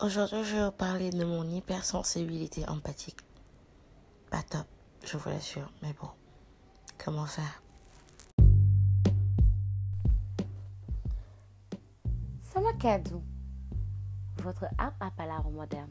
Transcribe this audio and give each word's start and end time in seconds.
Aujourd'hui, 0.00 0.44
je 0.44 0.54
vais 0.54 0.64
vous 0.64 0.70
parler 0.70 1.10
de 1.10 1.24
mon 1.24 1.42
hypersensibilité 1.42 2.64
empathique. 2.68 3.18
Pas 4.30 4.44
top, 4.44 4.64
je 5.04 5.16
vous 5.16 5.28
l'assure, 5.28 5.72
mais 5.82 5.92
bon, 6.00 6.06
comment 7.04 7.26
faire? 7.26 7.60
Samakadou, 12.42 13.24
votre 14.44 14.66
arbre 14.78 14.96
à 15.00 15.10
palabre 15.10 15.50
moderne. 15.50 15.90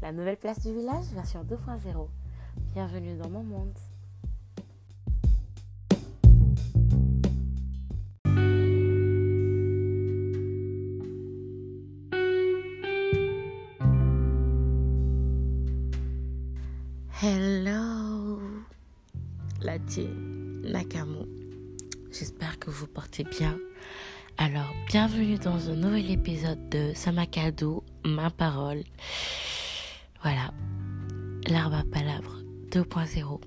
La 0.00 0.12
nouvelle 0.12 0.36
place 0.38 0.60
du 0.60 0.72
village, 0.72 1.06
version 1.06 1.42
2.0. 1.42 2.08
Bienvenue 2.72 3.16
dans 3.16 3.30
mon 3.30 3.42
monde. 3.42 3.76
Vous 22.80 22.86
portez 22.86 23.24
bien. 23.24 23.58
Alors, 24.38 24.72
bienvenue 24.86 25.36
dans 25.36 25.68
un 25.68 25.74
nouvel 25.74 26.10
épisode 26.10 26.70
de 26.70 26.92
Samakado, 26.94 27.84
ma 28.06 28.30
parole. 28.30 28.84
Voilà, 30.22 30.54
l'arbre 31.46 31.76
à 31.76 31.84
palabre 31.84 32.38
2.0. 32.70 33.38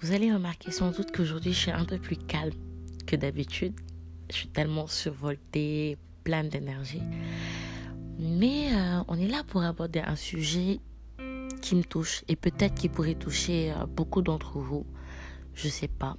Vous 0.00 0.12
allez 0.12 0.32
remarquer 0.32 0.70
sans 0.70 0.92
doute 0.92 1.10
qu'aujourd'hui 1.10 1.52
je 1.52 1.58
suis 1.58 1.70
un 1.72 1.84
peu 1.84 1.98
plus 1.98 2.16
calme 2.16 2.52
que 3.08 3.16
d'habitude. 3.16 3.74
Je 4.30 4.36
suis 4.36 4.48
tellement 4.48 4.86
survoltée, 4.86 5.98
pleine 6.22 6.48
d'énergie. 6.48 7.02
Mais 8.20 8.68
euh, 8.72 9.00
on 9.08 9.18
est 9.18 9.26
là 9.26 9.42
pour 9.42 9.64
aborder 9.64 9.98
un 9.98 10.14
sujet 10.14 10.78
qui 11.60 11.74
me 11.74 11.82
touche 11.82 12.22
et 12.28 12.36
peut-être 12.36 12.76
qui 12.76 12.88
pourrait 12.88 13.16
toucher 13.16 13.72
euh, 13.72 13.86
beaucoup 13.86 14.22
d'entre 14.22 14.60
vous. 14.60 14.86
Je 15.54 15.68
sais 15.68 15.88
pas. 15.88 16.16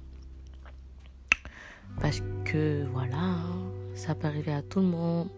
Parce 2.00 2.22
que 2.44 2.84
voilà, 2.92 3.16
hein, 3.16 3.70
ça 3.94 4.14
peut 4.14 4.26
arriver 4.26 4.52
à 4.52 4.62
tout 4.62 4.80
le 4.80 4.86
monde. 4.86 5.28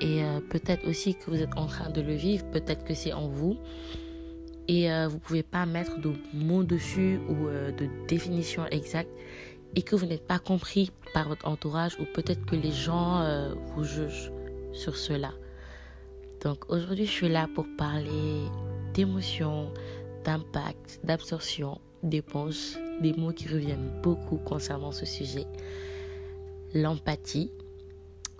Et 0.00 0.24
euh, 0.24 0.40
peut-être 0.40 0.86
aussi 0.88 1.14
que 1.14 1.30
vous 1.30 1.42
êtes 1.42 1.56
en 1.56 1.66
train 1.66 1.90
de 1.90 2.00
le 2.00 2.14
vivre, 2.14 2.44
peut-être 2.50 2.84
que 2.84 2.94
c'est 2.94 3.12
en 3.12 3.28
vous. 3.28 3.58
Et 4.68 4.90
euh, 4.90 5.08
vous 5.08 5.18
pouvez 5.18 5.42
pas 5.42 5.64
mettre 5.66 5.98
de 6.00 6.12
mots 6.34 6.64
dessus 6.64 7.20
ou 7.28 7.48
de 7.48 8.06
définition 8.08 8.66
exacte. 8.66 9.10
Et 9.74 9.82
que 9.82 9.94
vous 9.94 10.06
n'êtes 10.06 10.26
pas 10.26 10.38
compris 10.38 10.90
par 11.12 11.28
votre 11.28 11.46
entourage 11.46 11.98
ou 12.00 12.04
peut-être 12.14 12.44
que 12.46 12.56
les 12.56 12.72
gens 12.72 13.50
vous 13.74 13.84
jugent 13.84 14.32
sur 14.72 14.96
cela. 14.96 15.32
Donc 16.42 16.70
aujourd'hui, 16.70 17.06
je 17.06 17.10
suis 17.10 17.28
là 17.28 17.48
pour 17.54 17.66
parler 17.76 18.42
d'émotion, 18.94 19.72
d'impact, 20.24 21.00
d'absorption, 21.04 21.80
d'éponge, 22.02 22.78
des 23.00 23.12
mots 23.12 23.32
qui 23.32 23.48
reviennent 23.48 23.90
beaucoup 24.02 24.36
concernant 24.36 24.92
ce 24.92 25.06
sujet. 25.06 25.46
L'empathie, 26.74 27.50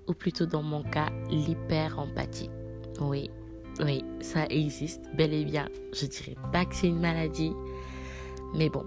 ou 0.06 0.14
plutôt 0.14 0.46
dans 0.46 0.62
mon 0.62 0.82
cas, 0.82 1.10
l'hyper-empathie. 1.30 2.50
Oui, 3.00 3.30
oui, 3.80 4.04
ça 4.20 4.46
existe, 4.46 5.02
bel 5.14 5.32
et 5.34 5.44
bien. 5.44 5.68
Je 5.92 6.06
dirais 6.06 6.36
pas 6.52 6.64
que 6.64 6.74
c'est 6.74 6.88
une 6.88 7.00
maladie, 7.00 7.52
mais 8.54 8.68
bon, 8.68 8.84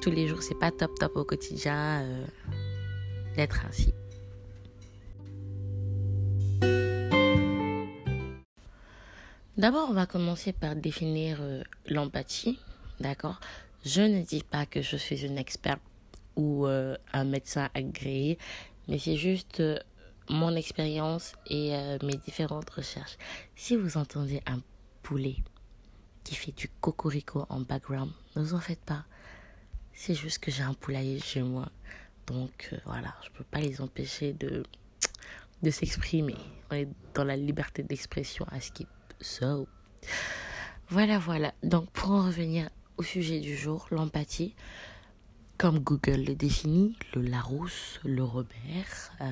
tous 0.00 0.10
les 0.10 0.28
jours, 0.28 0.42
c'est 0.42 0.58
pas 0.58 0.70
top 0.70 0.94
top 0.98 1.16
au 1.16 1.24
quotidien 1.24 2.02
euh, 2.02 2.24
d'être 3.36 3.64
ainsi. 3.66 3.92
D'abord, 9.56 9.88
on 9.90 9.92
va 9.92 10.06
commencer 10.06 10.52
par 10.52 10.74
définir 10.74 11.38
euh, 11.40 11.62
l'empathie, 11.86 12.58
d'accord? 13.00 13.38
Je 13.84 14.02
ne 14.02 14.22
dis 14.22 14.42
pas 14.42 14.66
que 14.66 14.82
je 14.82 14.96
suis 14.96 15.24
une 15.24 15.38
experte 15.38 15.82
ou 16.36 16.66
euh, 16.66 16.96
un 17.12 17.24
médecin 17.24 17.68
agréé, 17.74 18.38
mais 18.88 18.98
c'est 18.98 19.16
juste 19.16 19.60
euh, 19.60 19.78
mon 20.28 20.54
expérience 20.54 21.34
et 21.46 21.72
mes 22.02 22.16
différentes 22.16 22.70
recherches. 22.70 23.18
Si 23.56 23.76
vous 23.76 23.96
entendez 23.96 24.40
un 24.46 24.60
poulet 25.02 25.36
qui 26.22 26.36
fait 26.36 26.52
du 26.52 26.68
cocorico 26.80 27.44
en 27.48 27.60
background, 27.60 28.12
ne 28.36 28.42
vous 28.42 28.54
en 28.54 28.60
faites 28.60 28.80
pas. 28.80 29.04
C'est 29.92 30.14
juste 30.14 30.38
que 30.38 30.50
j'ai 30.50 30.62
un 30.62 30.74
poulailler 30.74 31.18
chez 31.18 31.42
moi. 31.42 31.68
Donc 32.26 32.72
voilà, 32.86 33.14
je 33.24 33.30
ne 33.30 33.34
peux 33.34 33.44
pas 33.44 33.58
les 33.58 33.80
empêcher 33.80 34.32
de, 34.32 34.62
de 35.62 35.70
s'exprimer. 35.70 36.36
On 36.70 36.76
est 36.76 36.88
dans 37.14 37.24
la 37.24 37.36
liberté 37.36 37.82
d'expression 37.82 38.46
à 38.50 38.60
Skip. 38.60 38.88
So, 39.20 39.66
voilà, 40.88 41.18
voilà. 41.18 41.54
Donc, 41.62 41.90
pour 41.90 42.10
en 42.10 42.26
revenir 42.26 42.68
au 43.02 43.04
sujet 43.04 43.40
du 43.40 43.56
jour, 43.56 43.88
l'empathie, 43.90 44.54
comme 45.58 45.80
Google 45.80 46.22
le 46.24 46.36
définit, 46.36 46.94
le 47.16 47.22
Larousse, 47.22 47.98
le 48.04 48.22
Robert, 48.22 49.10
euh, 49.20 49.28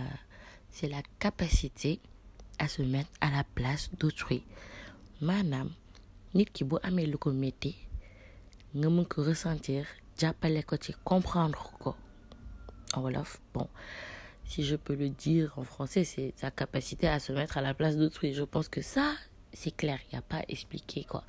c'est 0.71 0.89
la 0.89 1.03
capacité 1.21 2.01
à 2.59 2.67
se 2.67 2.83
mettre 2.83 3.11
à 3.21 3.31
la 3.31 3.45
place 3.55 3.89
d'autrui. 3.97 4.43
Manam, 5.21 5.71
nit 6.35 6.51
ki 6.51 6.67
bu 6.67 6.81
amé 6.83 7.05
lu 7.07 7.19
ko 7.23 7.31
metti 7.31 7.77
nga 8.75 8.91
mën 8.91 9.07
ressentir 9.29 9.87
ko 10.67 10.77
ci 10.83 10.93
comprendre 11.05 11.63
ko 11.79 11.95
en 12.95 13.03
wolof 13.03 13.41
bon 13.55 13.69
si 14.47 14.65
je 14.65 14.75
peux 14.77 14.97
le 14.97 15.11
dire 15.11 15.53
en 15.59 15.65
français 15.65 16.03
c'est 16.05 16.33
sa 16.37 16.51
capacité 16.51 17.07
à 17.07 17.21
se 17.21 17.33
mettre 17.33 17.59
à 17.59 17.61
la 17.61 17.75
place 17.75 17.97
d'autrui 17.97 18.33
je 18.35 18.43
pense 18.43 18.69
que 18.69 18.83
ça 18.83 19.15
c'est 19.53 19.77
clair, 19.77 19.99
il 20.07 20.15
n'y 20.15 20.19
a 20.19 20.23
pas 20.23 20.39
à 20.39 20.45
expliquer 20.49 21.05
quoi. 21.05 21.25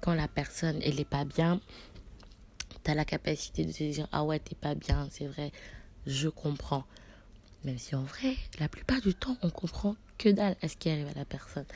Quand 0.00 0.14
la 0.14 0.28
personne, 0.28 0.80
elle 0.82 0.96
n'est 0.96 1.04
pas 1.04 1.24
bien, 1.24 1.60
tu 2.84 2.90
as 2.90 2.94
la 2.94 3.04
capacité 3.04 3.64
de 3.64 3.72
te 3.72 3.84
dire 3.84 4.08
Ah 4.12 4.24
ouais, 4.24 4.38
t'es 4.38 4.54
pas 4.54 4.74
bien, 4.74 5.08
c'est 5.10 5.26
vrai, 5.26 5.52
je 6.06 6.28
comprends. 6.28 6.84
Même 7.64 7.78
si 7.78 7.94
en 7.94 8.02
vrai, 8.02 8.36
la 8.58 8.68
plupart 8.68 9.00
du 9.00 9.14
temps, 9.14 9.36
on 9.42 9.50
comprend 9.50 9.96
que 10.16 10.30
dalle 10.30 10.56
à 10.62 10.68
ce 10.68 10.76
qui 10.76 10.88
arrive 10.88 11.08
à 11.08 11.18
la 11.18 11.24
personne. 11.24 11.66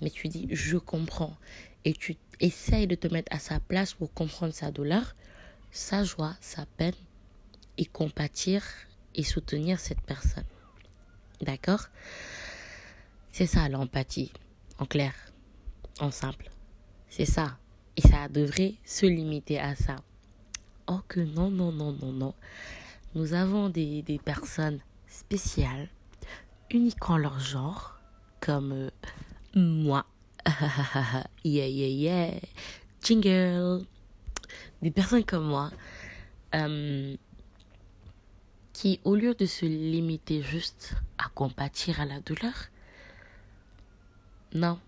Mais 0.00 0.10
tu 0.10 0.28
dis 0.28 0.48
Je 0.50 0.76
comprends. 0.76 1.36
Et 1.84 1.92
tu 1.92 2.16
essayes 2.38 2.86
de 2.86 2.94
te 2.94 3.08
mettre 3.08 3.34
à 3.34 3.40
sa 3.40 3.58
place 3.58 3.94
pour 3.94 4.12
comprendre 4.14 4.54
sa 4.54 4.70
douleur, 4.70 5.14
sa 5.72 6.04
joie, 6.04 6.36
sa 6.40 6.64
peine, 6.64 6.94
et 7.76 7.86
compatir 7.86 8.62
et 9.14 9.24
soutenir 9.24 9.80
cette 9.80 10.00
personne. 10.02 10.44
D'accord? 11.40 11.86
C'est 13.32 13.46
ça 13.46 13.68
l'empathie, 13.68 14.32
en 14.78 14.86
clair 14.86 15.14
en 16.00 16.10
simple. 16.10 16.50
C'est 17.08 17.24
ça. 17.24 17.58
Et 17.96 18.00
ça 18.00 18.28
devrait 18.28 18.74
se 18.84 19.06
limiter 19.06 19.60
à 19.60 19.74
ça. 19.74 19.96
Oh 20.86 21.00
que 21.08 21.20
non, 21.20 21.50
non, 21.50 21.72
non, 21.72 21.92
non, 21.92 22.12
non. 22.12 22.34
Nous 23.14 23.34
avons 23.34 23.68
des, 23.68 24.02
des 24.02 24.18
personnes 24.18 24.80
spéciales, 25.06 25.88
uniques 26.70 27.08
en 27.10 27.18
leur 27.18 27.38
genre, 27.38 27.98
comme 28.40 28.72
euh, 28.72 28.90
moi. 29.54 30.06
yeah, 31.44 31.68
yeah, 31.68 31.88
yeah. 31.88 32.40
Jingle. 33.02 33.84
Des 34.80 34.90
personnes 34.90 35.24
comme 35.24 35.46
moi. 35.46 35.70
Euh, 36.54 37.16
qui, 38.72 39.00
au 39.04 39.14
lieu 39.14 39.34
de 39.34 39.46
se 39.46 39.64
limiter 39.66 40.42
juste 40.42 40.94
à 41.18 41.28
compatir 41.34 42.00
à 42.00 42.06
la 42.06 42.20
douleur, 42.20 42.68
non, 44.54 44.78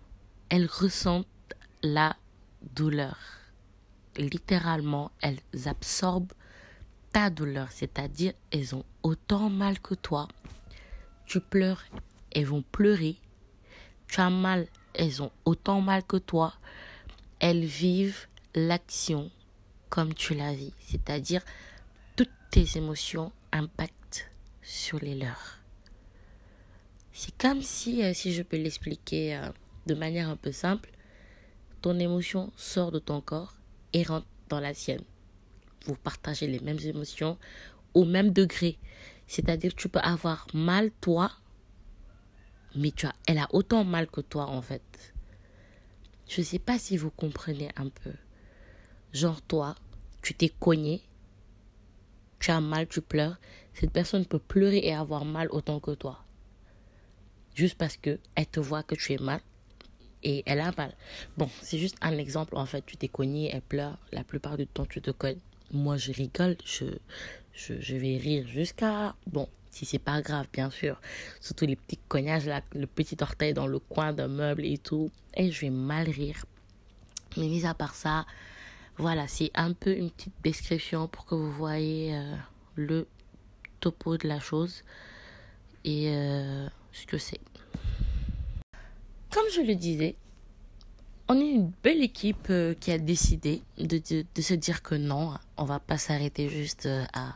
elles 0.49 0.67
ressentent 0.67 1.27
la 1.81 2.15
douleur. 2.73 3.17
Littéralement, 4.17 5.11
elles 5.21 5.39
absorbent 5.65 6.33
ta 7.11 7.29
douleur, 7.29 7.71
c'est-à-dire 7.71 8.33
elles 8.51 8.75
ont 8.75 8.85
autant 9.03 9.49
mal 9.49 9.79
que 9.79 9.95
toi. 9.95 10.27
Tu 11.25 11.39
pleures, 11.39 11.83
elles 12.31 12.45
vont 12.45 12.63
pleurer. 12.71 13.17
Tu 14.07 14.19
as 14.21 14.29
mal, 14.29 14.67
elles 14.93 15.21
ont 15.21 15.31
autant 15.45 15.81
mal 15.81 16.03
que 16.03 16.17
toi. 16.17 16.53
Elles 17.39 17.65
vivent 17.65 18.27
l'action 18.53 19.31
comme 19.89 20.13
tu 20.13 20.33
la 20.33 20.53
vis, 20.53 20.73
c'est-à-dire 20.79 21.41
toutes 22.15 22.29
tes 22.51 22.77
émotions 22.77 23.31
impactent 23.51 24.29
sur 24.61 24.99
les 24.99 25.15
leurs. 25.15 25.59
C'est 27.13 27.37
comme 27.37 27.61
si, 27.61 28.03
euh, 28.03 28.13
si 28.13 28.33
je 28.33 28.43
peux 28.43 28.57
l'expliquer, 28.57 29.37
euh, 29.37 29.49
de 29.85 29.93
manière 29.93 30.29
un 30.29 30.35
peu 30.35 30.51
simple, 30.51 30.89
ton 31.85 31.99
émotion 31.99 32.51
sort 32.55 32.91
de 32.91 32.97
ton 32.97 33.21
corps 33.21 33.53
et 33.93 34.01
rentre 34.01 34.25
dans 34.49 34.59
la 34.59 34.73
sienne. 34.73 35.03
Vous 35.85 35.93
partagez 35.93 36.47
les 36.47 36.59
mêmes 36.59 36.79
émotions 36.83 37.37
au 37.93 38.05
même 38.05 38.31
degré. 38.31 38.79
C'est-à-dire 39.27 39.75
que 39.75 39.81
tu 39.81 39.87
peux 39.87 39.99
avoir 39.99 40.47
mal 40.51 40.89
toi, 40.99 41.31
mais 42.75 42.89
tu 42.89 43.05
as, 43.05 43.13
elle 43.27 43.37
a 43.37 43.47
autant 43.53 43.83
mal 43.83 44.07
que 44.07 44.21
toi 44.21 44.47
en 44.47 44.63
fait. 44.63 45.13
Je 46.27 46.41
ne 46.41 46.45
sais 46.45 46.57
pas 46.57 46.79
si 46.79 46.97
vous 46.97 47.11
comprenez 47.11 47.69
un 47.75 47.89
peu. 47.89 48.13
Genre 49.13 49.43
toi, 49.43 49.75
tu 50.23 50.33
t'es 50.33 50.49
cogné, 50.49 51.03
tu 52.39 52.49
as 52.49 52.61
mal, 52.61 52.87
tu 52.87 53.01
pleures. 53.01 53.37
Cette 53.75 53.91
personne 53.91 54.25
peut 54.25 54.39
pleurer 54.39 54.79
et 54.79 54.95
avoir 54.95 55.23
mal 55.23 55.49
autant 55.51 55.79
que 55.79 55.91
toi. 55.91 56.25
Juste 57.53 57.77
parce 57.77 57.97
que 57.97 58.17
elle 58.33 58.47
te 58.47 58.59
voit 58.59 58.81
que 58.81 58.95
tu 58.95 59.13
es 59.13 59.19
mal 59.19 59.39
et 60.25 60.43
elle 60.47 60.59
a 60.59 60.71
mal. 60.75 60.93
Bon, 61.37 61.49
c'est 61.61 61.77
juste 61.77 61.95
un 62.01 62.17
exemple. 62.17 62.57
En 62.57 62.65
fait, 62.65 62.83
tu 62.85 62.97
t'es 62.97 63.07
cogné, 63.07 63.51
elle 63.53 63.61
pleure. 63.61 63.97
La 64.11 64.23
plupart 64.23 64.57
du 64.57 64.65
temps, 64.65 64.85
tu 64.85 65.01
te 65.01 65.11
cognes. 65.11 65.39
Moi, 65.71 65.97
je 65.97 66.11
rigole. 66.11 66.57
Je, 66.65 66.85
je, 67.53 67.95
vais 67.95 68.17
rire 68.17 68.47
jusqu'à. 68.47 69.15
Bon, 69.27 69.47
si 69.69 69.85
c'est 69.85 69.99
pas 69.99 70.21
grave, 70.21 70.47
bien 70.51 70.71
sûr. 70.71 70.99
Surtout 71.39 71.67
les 71.67 71.75
petits 71.75 71.99
cognages, 72.07 72.47
là, 72.47 72.61
le 72.73 72.87
petit 72.87 73.15
orteil 73.21 73.53
dans 73.53 73.67
le 73.67 73.77
coin 73.77 74.13
d'un 74.13 74.27
meuble 74.27 74.65
et 74.65 74.79
tout. 74.79 75.11
Et 75.35 75.51
je 75.51 75.61
vais 75.61 75.69
mal 75.69 76.09
rire. 76.09 76.43
Mais 77.37 77.47
mis 77.47 77.65
à 77.65 77.75
part 77.75 77.93
ça, 77.93 78.25
voilà, 78.97 79.27
c'est 79.27 79.51
un 79.53 79.73
peu 79.73 79.95
une 79.95 80.09
petite 80.09 80.33
description 80.43 81.07
pour 81.07 81.25
que 81.25 81.35
vous 81.35 81.51
voyez 81.51 82.15
euh, 82.15 82.35
le 82.75 83.07
topo 83.79 84.17
de 84.17 84.27
la 84.27 84.39
chose 84.39 84.83
et 85.83 86.09
euh, 86.09 86.67
ce 86.93 87.05
que 87.05 87.19
c'est. 87.19 87.41
Comme 89.35 89.51
je 89.53 89.59
le 89.59 89.75
disais, 89.75 90.15
on 91.27 91.37
est 91.37 91.49
une 91.49 91.69
belle 91.83 92.01
équipe 92.01 92.47
euh, 92.49 92.73
qui 92.73 92.93
a 92.93 92.97
décidé 92.97 93.63
de, 93.77 93.97
de, 93.97 94.41
se 94.41 94.53
dire 94.53 94.81
que 94.81 94.95
non, 94.95 95.33
on 95.57 95.65
va 95.65 95.81
pas 95.81 95.97
s'arrêter 95.97 96.47
juste 96.47 96.87
à 97.11 97.35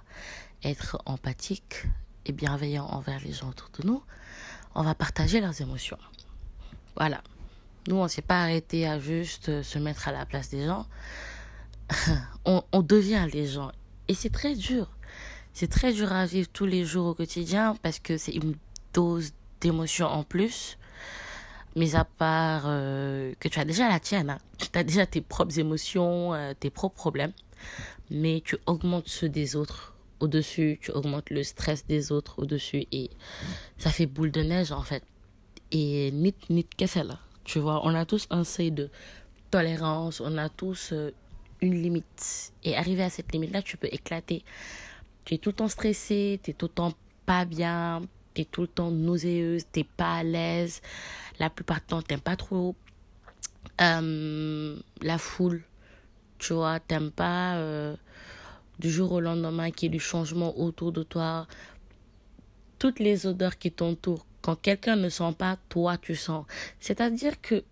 être 0.63 0.98
empathique 1.06 1.84
et 2.25 2.31
bienveillant 2.31 2.86
envers 2.86 3.19
les 3.19 3.34
gens 3.34 3.50
autour 3.50 3.68
de 3.78 3.86
nous. 3.86 4.01
On 4.75 4.84
va 4.84 4.96
partager 4.96 5.42
leurs 5.42 5.60
émotions. 5.60 5.98
Voilà. 6.96 7.22
Nous, 7.90 7.98
on 7.98 8.07
s'est 8.07 8.22
pas 8.22 8.44
arrêté 8.44 8.88
à 8.88 8.98
juste 8.98 9.62
se 9.62 9.78
mettre 9.78 10.07
à 10.07 10.13
la 10.13 10.25
place 10.25 10.48
des 10.48 10.66
gens. 10.66 10.88
on, 12.45 12.63
on 12.72 12.81
devient 12.81 13.28
les 13.34 13.45
gens. 13.45 13.74
Et 14.07 14.13
c'est 14.13 14.30
très 14.30 14.56
dur. 14.56 14.90
C'est 15.52 15.69
très 15.69 15.92
dur 15.92 16.13
à 16.13 16.25
vivre 16.25 16.48
tous 16.48 16.66
les 16.66 16.86
jours 16.86 17.07
au 17.07 17.13
quotidien 17.13 17.75
parce 17.84 18.00
que 18.00 18.18
c'est 18.18 18.36
une 18.36 18.56
dose 18.94 19.34
d'émotion 19.60 20.07
en 20.07 20.24
plus. 20.24 20.78
Mais 21.75 21.95
à 21.95 22.04
part 22.04 22.63
euh, 22.66 23.33
que 23.39 23.48
tu 23.48 23.60
as 23.60 23.66
déjà 23.66 23.88
la 23.88 24.00
tienne, 24.00 24.31
hein. 24.31 24.39
tu 24.57 24.77
as 24.77 24.83
déjà 24.83 25.06
tes 25.06 25.21
propres 25.21 25.60
émotions, 25.60 26.33
euh, 26.33 26.54
tes 26.60 26.69
propres 26.69 26.95
problèmes, 26.95 27.33
mais 28.10 28.42
tu 28.44 28.57
augmentes 28.66 29.07
ceux 29.07 29.30
des 29.30 29.56
autres 29.56 29.94
au-dessus, 30.19 30.80
tu 30.81 30.92
augmentes 30.92 31.30
le 31.30 31.44
stress 31.44 31.86
des 31.86 32.12
autres 32.12 32.39
au-dessus 32.39 32.86
et 32.92 33.10
ça 33.77 33.92
fait 33.92 34.06
boule 34.06 34.31
de 34.31 34.42
neige 34.42 34.71
en 34.71 34.81
fait. 34.81 35.04
Et 35.71 36.12
nit 36.12 36.33
nit 36.50 36.66
là 36.95 37.19
Tu 37.44 37.60
vois, 37.60 37.86
on 37.86 37.94
a 37.94 38.06
tous 38.06 38.27
un 38.31 38.44
seuil 38.44 38.71
de 38.71 38.89
tolérance, 39.51 40.19
on 40.19 40.38
a 40.38 40.50
tous 40.50 40.89
euh, 40.94 41.12
une 41.62 41.81
limite. 41.81 42.54
Et 42.63 42.75
arrivé 42.75 43.04
à 43.04 43.10
cette 43.10 43.31
limite-là, 43.31 43.62
tu 43.62 43.77
peux 43.77 43.89
éclater. 43.92 44.44
Tu 45.25 45.36
es 45.36 45.38
tout 45.38 45.50
le 45.50 45.56
temps 45.56 45.68
stressé, 45.68 46.39
tu 46.44 46.51
es 46.51 46.54
tout 46.54 46.66
le 46.66 46.74
temps 46.74 46.94
pas 47.25 47.45
bien, 47.45 48.01
tout 48.46 48.62
le 48.62 48.68
temps 48.68 48.92
nauséeuse, 48.92 49.66
tu 49.72 49.84
pas 49.84 50.18
à 50.18 50.24
l'aise. 50.24 50.82
La 51.40 51.50
plupart 51.50 51.80
du 51.80 51.86
temps, 51.88 52.02
tu 52.02 52.18
pas 52.18 52.36
trop 52.36 52.76
euh, 53.82 54.78
la 55.02 55.18
foule. 55.18 55.64
Tu 56.38 56.54
vois, 56.54 56.80
t'aimes 56.80 57.12
pas 57.12 57.58
euh, 57.58 57.96
du 58.80 58.90
jour 58.90 59.12
au 59.12 59.20
lendemain 59.20 59.72
qu'il 59.72 59.88
y 59.88 59.96
ait 59.96 59.98
du 59.98 60.00
changement 60.00 60.58
autour 60.58 60.92
de 60.92 61.04
toi. 61.04 61.48
Toutes 62.78 63.00
les 63.00 63.26
odeurs 63.26 63.58
qui 63.58 63.72
t'entourent, 63.72 64.26
quand 64.42 64.56
quelqu'un 64.56 64.96
ne 64.96 65.10
sent 65.10 65.34
pas, 65.38 65.58
toi 65.68 65.98
tu 65.98 66.16
sens. 66.16 66.46
C'est-à-dire 66.80 67.42
que 67.42 67.64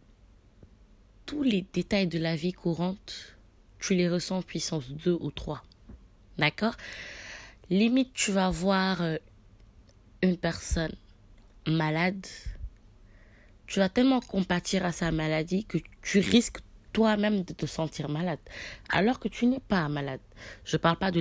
tous 1.25 1.43
les 1.43 1.65
détails 1.73 2.07
de 2.07 2.19
la 2.19 2.35
vie 2.35 2.53
courante, 2.53 3.37
tu 3.79 3.95
les 3.95 4.09
ressens 4.09 4.41
puissance 4.41 4.89
2 4.89 5.17
ou 5.19 5.31
3. 5.31 5.63
D'accord? 6.37 6.75
Limite, 7.69 8.13
tu 8.13 8.31
vas 8.31 8.49
voir 8.49 9.01
euh, 9.01 9.17
une 10.21 10.37
personne 10.37 10.95
malade, 11.67 12.25
tu 13.67 13.79
vas 13.79 13.89
tellement 13.89 14.21
compatir 14.21 14.85
à 14.85 14.91
sa 14.91 15.11
maladie 15.11 15.65
que 15.65 15.77
tu 16.01 16.19
risques 16.19 16.59
toi-même 16.93 17.43
de 17.43 17.53
te 17.53 17.67
sentir 17.67 18.09
malade, 18.09 18.39
alors 18.89 19.19
que 19.19 19.27
tu 19.27 19.45
n'es 19.45 19.59
pas 19.59 19.87
malade. 19.87 20.19
Je 20.63 20.77
ne 20.77 20.79
parle 20.79 20.97
pas 20.97 21.11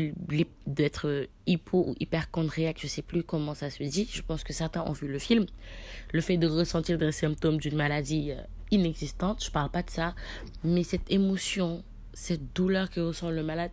d'être 0.67 1.29
hypo 1.47 1.85
ou 1.89 1.95
hyperchondriaque, 2.01 2.79
je 2.81 2.87
ne 2.87 2.91
sais 2.91 3.03
plus 3.03 3.23
comment 3.23 3.55
ça 3.55 3.69
se 3.69 3.83
dit. 3.83 4.09
Je 4.11 4.23
pense 4.23 4.43
que 4.43 4.55
certains 4.55 4.83
ont 4.85 4.93
vu 4.93 5.07
le 5.07 5.19
film. 5.19 5.45
Le 6.15 6.21
fait 6.23 6.39
de 6.39 6.47
ressentir 6.47 6.97
des 6.97 7.13
symptômes 7.13 7.59
d'une 7.59 7.77
maladie 7.77 8.33
euh, 8.33 8.41
inexistante, 8.71 9.43
je 9.43 9.51
ne 9.51 9.53
parle 9.53 9.71
pas 9.71 9.83
de 9.83 9.91
ça, 9.91 10.15
mais 10.65 10.83
cette 10.83 11.11
émotion, 11.11 11.85
cette 12.15 12.55
douleur 12.55 12.89
que 12.89 13.01
ressent 13.01 13.31
le 13.31 13.43
malade, 13.43 13.73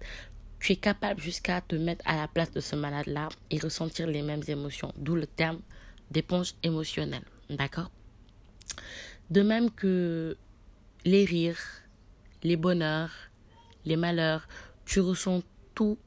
tu 0.64 0.72
es 0.72 0.76
capable 0.78 1.20
jusqu'à 1.20 1.60
te 1.60 1.76
mettre 1.76 2.08
à 2.08 2.16
la 2.16 2.30
place 2.30 2.52
de 2.52 2.62
ce 2.62 2.78
malade-là 2.78 3.28
et 3.52 3.60
ressentir 3.60 4.08
les 4.08 4.22
mêmes 4.22 4.44
émotions, 4.48 4.94
d'où 4.96 5.14
le 5.14 5.28
terme 5.28 5.60
d'éponge 6.10 6.54
émotionnelle. 6.64 7.26
D'accord? 7.50 7.92
De 9.30 9.42
même 9.42 9.70
que 9.72 10.38
les 11.04 11.26
rires, 11.26 11.60
les 12.44 12.56
bonheurs, 12.56 13.12
les 13.84 13.98
malheurs, 13.98 14.48
tu 14.86 15.02
ressens 15.02 15.44
tout 15.76 15.98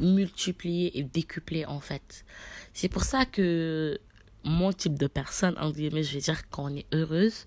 multiplié 0.00 0.98
et 0.98 1.02
décuplé 1.02 1.64
en 1.64 1.80
fait. 1.80 2.26
C'est 2.74 2.90
pour 2.90 3.04
ça 3.04 3.24
que 3.24 3.98
mon 4.44 4.70
type 4.74 4.98
de 4.98 5.06
personne, 5.06 5.56
en 5.58 5.70
guillemets, 5.70 6.02
je 6.02 6.12
vais 6.12 6.20
dire 6.20 6.50
qu'on 6.50 6.76
est 6.76 6.86
heureuse, 6.92 7.46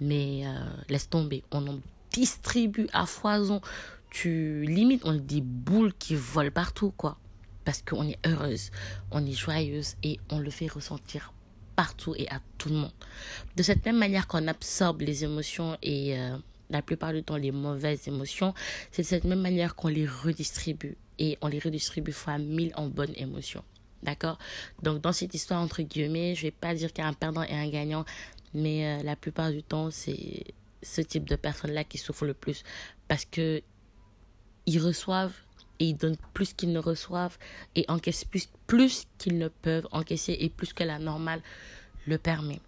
mais 0.00 0.42
euh, 0.44 0.58
laisse 0.88 1.08
tomber, 1.08 1.44
on 1.52 1.64
en 1.68 1.78
distribue 2.12 2.88
à 2.92 3.06
foison. 3.06 3.60
Tu 4.10 4.64
limites, 4.64 5.02
on 5.04 5.14
des 5.14 5.40
boules 5.40 5.92
qui 5.94 6.14
volent 6.14 6.50
partout, 6.50 6.92
quoi. 6.96 7.18
Parce 7.64 7.82
qu'on 7.82 8.08
est 8.08 8.18
heureuse, 8.26 8.70
on 9.10 9.24
est 9.26 9.32
joyeuse 9.32 9.96
et 10.02 10.18
on 10.30 10.38
le 10.38 10.50
fait 10.50 10.68
ressentir 10.68 11.32
partout 11.76 12.14
et 12.16 12.28
à 12.28 12.40
tout 12.56 12.70
le 12.70 12.74
monde. 12.74 12.92
De 13.56 13.62
cette 13.62 13.84
même 13.84 13.98
manière 13.98 14.26
qu'on 14.26 14.48
absorbe 14.48 15.02
les 15.02 15.22
émotions 15.22 15.78
et 15.80 16.18
euh, 16.18 16.36
la 16.70 16.82
plupart 16.82 17.12
du 17.12 17.22
temps 17.22 17.36
les 17.36 17.52
mauvaises 17.52 18.08
émotions, 18.08 18.52
c'est 18.90 19.02
de 19.02 19.06
cette 19.06 19.22
même 19.22 19.40
manière 19.40 19.76
qu'on 19.76 19.86
les 19.86 20.06
redistribue 20.06 20.96
et 21.20 21.38
on 21.40 21.46
les 21.46 21.60
redistribue 21.60 22.10
fois 22.10 22.38
mille 22.38 22.72
en 22.74 22.88
bonnes 22.88 23.14
émotions. 23.16 23.62
D'accord? 24.02 24.38
Donc 24.82 25.00
dans 25.02 25.12
cette 25.12 25.34
histoire 25.34 25.60
entre 25.60 25.82
guillemets, 25.82 26.34
je 26.34 26.42
vais 26.42 26.50
pas 26.50 26.74
dire 26.74 26.92
qu'il 26.92 27.04
y 27.04 27.06
a 27.06 27.10
un 27.10 27.14
perdant 27.14 27.42
et 27.42 27.54
un 27.54 27.68
gagnant, 27.68 28.04
mais 28.54 28.86
euh, 28.98 29.02
la 29.04 29.14
plupart 29.14 29.52
du 29.52 29.62
temps 29.62 29.90
c'est 29.92 30.44
ce 30.82 31.00
type 31.00 31.28
de 31.28 31.36
personnes 31.36 31.72
là 31.72 31.84
qui 31.84 31.98
souffrent 31.98 32.24
le 32.24 32.34
plus 32.34 32.64
parce 33.08 33.24
que 33.24 33.62
ils 34.68 34.80
reçoivent 34.80 35.32
et 35.80 35.86
ils 35.86 35.96
donnent 35.96 36.18
plus 36.34 36.52
qu'ils 36.52 36.72
ne 36.72 36.78
reçoivent 36.78 37.38
et 37.74 37.86
encaissent 37.88 38.26
plus, 38.26 38.48
plus 38.66 39.06
qu'ils 39.16 39.38
ne 39.38 39.48
peuvent 39.48 39.88
encaisser 39.92 40.36
et 40.38 40.50
plus 40.50 40.74
que 40.74 40.84
la 40.84 40.98
normale 40.98 41.40
le 42.06 42.18
permet. 42.18 42.60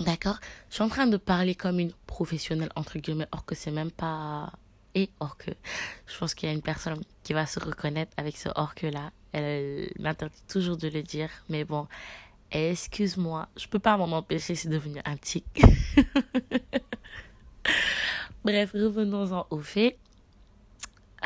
D'accord? 0.00 0.38
Je 0.68 0.74
suis 0.74 0.82
en 0.84 0.88
train 0.90 1.06
de 1.06 1.16
parler 1.16 1.54
comme 1.54 1.80
une 1.80 1.92
professionnelle, 2.06 2.70
entre 2.76 2.98
guillemets, 2.98 3.28
or 3.32 3.44
que 3.46 3.54
c'est 3.54 3.70
même 3.70 3.90
pas. 3.90 4.52
Et 4.94 5.08
or 5.18 5.36
que. 5.38 5.50
Je 6.06 6.18
pense 6.18 6.34
qu'il 6.34 6.48
y 6.48 6.52
a 6.52 6.54
une 6.54 6.62
personne 6.62 7.00
qui 7.22 7.32
va 7.32 7.46
se 7.46 7.58
reconnaître 7.58 8.12
avec 8.16 8.36
ce 8.36 8.50
or 8.54 8.74
que 8.74 8.86
là. 8.86 9.10
Elle 9.32 9.90
m'interdit 9.98 10.42
toujours 10.46 10.76
de 10.76 10.88
le 10.88 11.02
dire, 11.02 11.30
mais 11.48 11.64
bon. 11.64 11.88
Excuse-moi, 12.50 13.48
je 13.56 13.66
peux 13.66 13.78
pas 13.78 13.96
m'en 13.96 14.10
empêcher, 14.16 14.54
c'est 14.54 14.68
devenu 14.68 15.00
un 15.04 15.16
tic. 15.16 15.44
Bref, 18.44 18.72
revenons-en 18.72 19.46
au 19.50 19.60
fait. 19.60 19.98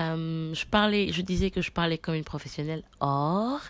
Euh, 0.00 0.54
je 0.54 0.66
parlais, 0.66 1.12
je 1.12 1.22
disais 1.22 1.50
que 1.50 1.61
je 1.61 1.70
parlais 1.70 1.99
comme 1.99 2.14
une 2.14 2.25
professionnelle. 2.25 2.82
Or, 3.00 3.61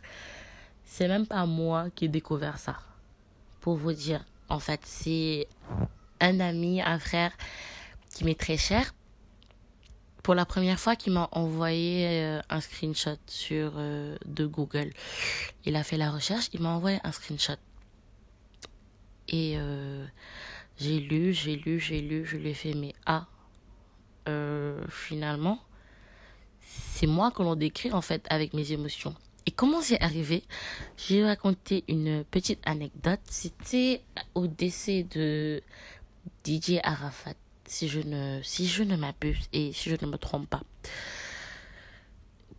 c'est 0.85 1.09
même 1.09 1.27
pas 1.27 1.47
moi 1.47 1.91
qui 1.95 2.07
ai 2.07 2.09
découvert 2.09 2.59
ça. 2.59 2.77
Pour 3.61 3.77
vous 3.77 3.93
dire, 3.93 4.25
en 4.49 4.59
fait, 4.59 4.81
c'est 4.85 5.47
un 6.21 6.41
ami, 6.41 6.81
un 6.83 6.99
frère 6.99 7.33
qui 8.15 8.25
m'est 8.25 8.39
très 8.39 8.57
cher. 8.57 8.95
Pour 10.23 10.35
la 10.35 10.45
première 10.45 10.79
fois, 10.79 10.95
qui 10.95 11.11
m'a 11.11 11.29
envoyé 11.33 12.07
euh, 12.07 12.41
un 12.49 12.61
screenshot 12.61 13.17
sur 13.27 13.73
euh, 13.77 14.17
de 14.25 14.47
Google. 14.47 14.93
Il 15.65 15.75
a 15.75 15.83
fait 15.83 15.97
la 15.97 16.13
recherche, 16.13 16.49
il 16.53 16.61
m'a 16.61 16.71
envoyé 16.71 17.01
un 17.03 17.11
screenshot. 17.11 17.57
Et 19.29 19.57
j'ai 20.77 21.01
lu, 21.01 21.33
j'ai 21.33 21.57
lu, 21.57 21.81
j'ai 21.81 22.03
lu, 22.03 22.27
je 22.27 22.37
lui 22.37 22.51
ai 22.51 22.55
fait 22.55 22.75
mais 22.75 22.93
ah, 23.07 23.27
finalement, 24.91 25.59
c'est 26.63 27.07
moi 27.07 27.31
que 27.31 27.43
l'on 27.43 27.57
décrit 27.57 27.93
en 27.93 28.01
fait 28.01 28.25
avec 28.31 28.55
mes 28.55 28.73
émotions. 28.73 29.15
Et 29.47 29.51
comment 29.51 29.83
c'est 29.83 30.01
arrivé? 30.01 30.45
J'ai 30.97 31.25
raconté 31.25 31.85
une 31.89 32.25
petite 32.25 32.61
anecdote. 32.65 33.21
C'était 33.29 34.03
au 34.35 34.47
décès 34.47 35.03
de 35.03 35.63
DJ 36.47 36.79
Arafat, 36.85 37.35
si 37.67 37.89
je 37.89 38.01
ne, 38.01 38.41
si 38.43 38.71
ne 38.85 38.97
m'abuse 38.97 39.49
et 39.53 39.73
si 39.73 39.91
je 39.91 39.97
ne 40.01 40.11
me 40.11 40.17
trompe 40.17 40.49
pas. 40.49 40.63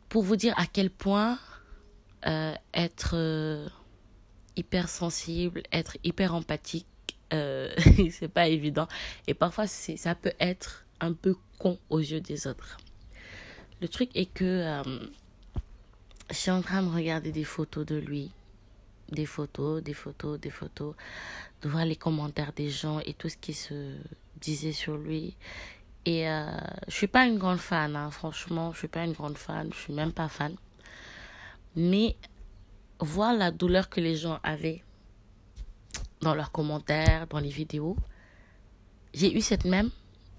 Pour 0.09 0.23
vous 0.23 0.35
dire 0.35 0.53
à 0.57 0.65
quel 0.65 0.89
point 0.89 1.39
euh, 2.25 2.53
être 2.73 3.11
euh, 3.15 3.67
hyper 4.55 4.89
sensible, 4.89 5.63
être 5.71 5.97
hyper 6.03 6.35
empathique, 6.35 6.85
euh, 7.33 7.73
c'est 8.11 8.27
pas 8.27 8.47
évident. 8.47 8.87
Et 9.27 9.33
parfois, 9.33 9.67
ça 9.67 10.15
peut 10.15 10.33
être 10.39 10.85
un 10.99 11.13
peu 11.13 11.35
con 11.57 11.79
aux 11.89 11.99
yeux 11.99 12.21
des 12.21 12.45
autres. 12.47 12.77
Le 13.83 13.89
truc 13.89 14.11
est 14.15 14.33
que 14.33 14.81
je 16.29 16.35
suis 16.35 16.51
en 16.51 16.61
train 16.61 16.83
de 16.83 16.87
regarder 16.87 17.33
des 17.33 17.43
photos 17.43 17.85
de 17.85 17.97
lui. 17.97 18.31
des 19.11 19.25
photos, 19.25 19.83
des 19.83 19.93
photos, 19.93 20.39
des 20.39 20.49
photos, 20.49 20.95
de 21.61 21.67
voir 21.67 21.83
les 21.85 21.97
commentaires 21.97 22.53
des 22.53 22.69
gens 22.69 22.99
et 23.01 23.13
tout 23.13 23.27
ce 23.27 23.35
qui 23.35 23.53
se 23.53 23.97
disait 24.39 24.71
sur 24.71 24.95
lui. 24.95 25.35
Et 26.05 26.29
euh, 26.29 26.45
je 26.87 26.93
suis 26.93 27.07
pas 27.07 27.25
une 27.25 27.37
grande 27.37 27.57
fan, 27.57 27.97
hein. 27.97 28.09
franchement, 28.09 28.71
je 28.71 28.77
suis 28.77 28.87
pas 28.87 29.03
une 29.03 29.11
grande 29.11 29.37
fan, 29.37 29.69
je 29.73 29.77
suis 29.77 29.93
même 29.93 30.13
pas 30.13 30.29
fan. 30.29 30.55
Mais 31.75 32.15
voir 33.01 33.33
la 33.33 33.51
douleur 33.51 33.89
que 33.89 33.99
les 33.99 34.15
gens 34.15 34.39
avaient 34.43 34.81
dans 36.21 36.35
leurs 36.35 36.53
commentaires, 36.53 37.27
dans 37.27 37.39
les 37.39 37.49
vidéos, 37.49 37.97
j'ai 39.13 39.35
eu 39.35 39.41
cette 39.41 39.65
même 39.65 39.89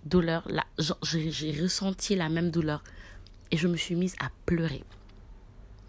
douleur, 0.07 0.49
j'ai 1.03 1.61
ressenti 1.61 2.17
la 2.17 2.31
même 2.31 2.51
douleur 2.51 2.83
et 3.51 3.57
je 3.57 3.69
me 3.69 3.77
suis 3.77 3.95
mise 3.95 4.15
à 4.21 4.31
pleurer. 4.47 4.85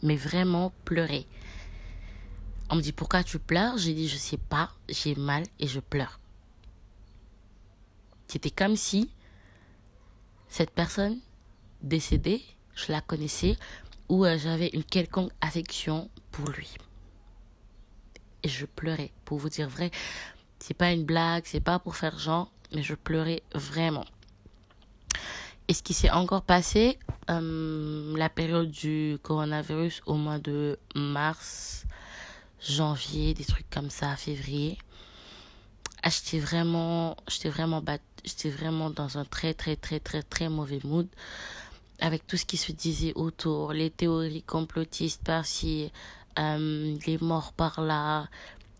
Mais 0.03 0.15
vraiment 0.15 0.73
pleurer. 0.83 1.25
On 2.69 2.75
me 2.75 2.81
dit 2.81 2.91
pourquoi 2.91 3.23
tu 3.23 3.39
pleures? 3.39 3.77
J'ai 3.77 3.93
dit 3.93 4.07
je 4.07 4.17
sais 4.17 4.37
pas, 4.37 4.71
j'ai 4.89 5.15
mal 5.15 5.43
et 5.59 5.67
je 5.67 5.79
pleure. 5.79 6.19
C'était 8.27 8.51
comme 8.51 8.75
si 8.75 9.09
cette 10.47 10.71
personne 10.71 11.19
décédée, 11.81 12.41
je 12.75 12.91
la 12.91 13.01
connaissais 13.01 13.57
ou 14.09 14.25
euh, 14.25 14.37
j'avais 14.37 14.69
une 14.69 14.83
quelconque 14.83 15.31
affection 15.41 16.09
pour 16.31 16.49
lui. 16.49 16.75
Et 18.43 18.49
je 18.49 18.65
pleurais, 18.65 19.11
pour 19.25 19.37
vous 19.39 19.49
dire 19.49 19.69
vrai. 19.69 19.91
C'est 20.59 20.73
pas 20.73 20.91
une 20.91 21.03
blague, 21.03 21.43
c'est 21.45 21.61
pas 21.61 21.79
pour 21.79 21.95
faire 21.95 22.17
genre, 22.17 22.51
mais 22.73 22.83
je 22.83 22.95
pleurais 22.95 23.43
vraiment. 23.53 24.05
Et 25.67 25.73
ce 25.73 25.81
qui 25.81 25.93
s'est 25.93 26.11
encore 26.11 26.43
passé, 26.43 26.99
euh, 27.29 28.15
la 28.17 28.29
période 28.29 28.69
du 28.69 29.17
coronavirus 29.23 30.01
au 30.05 30.15
mois 30.15 30.39
de 30.39 30.77
mars, 30.95 31.85
janvier, 32.61 33.33
des 33.33 33.45
trucs 33.45 33.69
comme 33.69 33.89
ça, 33.89 34.15
février, 34.15 34.77
ah, 36.07 36.09
j'étais 36.09 36.37
vraiment, 36.37 37.17
j'étais 37.27 37.49
vraiment, 37.49 37.83
j'étais 38.23 38.51
vraiment 38.51 38.91
dans 38.91 39.17
un 39.17 39.25
très, 39.25 39.55
très, 39.55 39.75
très, 39.75 39.99
très, 39.99 40.21
très 40.21 40.49
mauvais 40.49 40.79
mood. 40.83 41.07
Avec 41.99 42.27
tout 42.27 42.37
ce 42.37 42.45
qui 42.45 42.57
se 42.57 42.71
disait 42.71 43.13
autour, 43.15 43.73
les 43.73 43.89
théories 43.89 44.43
complotistes 44.43 45.23
par-ci, 45.23 45.91
euh, 46.37 46.95
les 47.07 47.17
morts 47.17 47.53
par-là, 47.53 48.27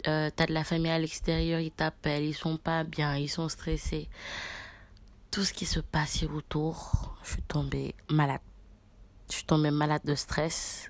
euh, 0.08 0.30
t'as 0.36 0.46
de 0.46 0.54
la 0.54 0.64
famille 0.64 0.92
à 0.92 1.00
l'extérieur, 1.00 1.60
ils 1.60 1.72
t'appellent, 1.72 2.26
ils 2.26 2.36
sont 2.36 2.58
pas 2.58 2.84
bien, 2.84 3.18
ils 3.18 3.30
sont 3.30 3.50
stressés. 3.50 4.08
Tout 5.36 5.44
ce 5.44 5.52
qui 5.52 5.66
se 5.66 5.82
passait 5.82 6.28
autour, 6.28 7.14
je 7.22 7.32
suis 7.32 7.42
tombée 7.42 7.94
malade. 8.10 8.40
Je 9.30 9.36
suis 9.36 9.44
tombée 9.44 9.70
malade 9.70 10.04
de 10.06 10.16
stress. 10.16 10.90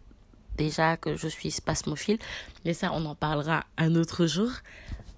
Déjà 0.55 0.97
que 0.97 1.15
je 1.15 1.27
suis 1.27 1.49
spasmophile, 1.49 2.19
mais 2.63 2.75
ça, 2.75 2.91
on 2.93 3.03
en 3.07 3.15
parlera 3.15 3.65
un 3.79 3.95
autre 3.95 4.27
jour. 4.27 4.51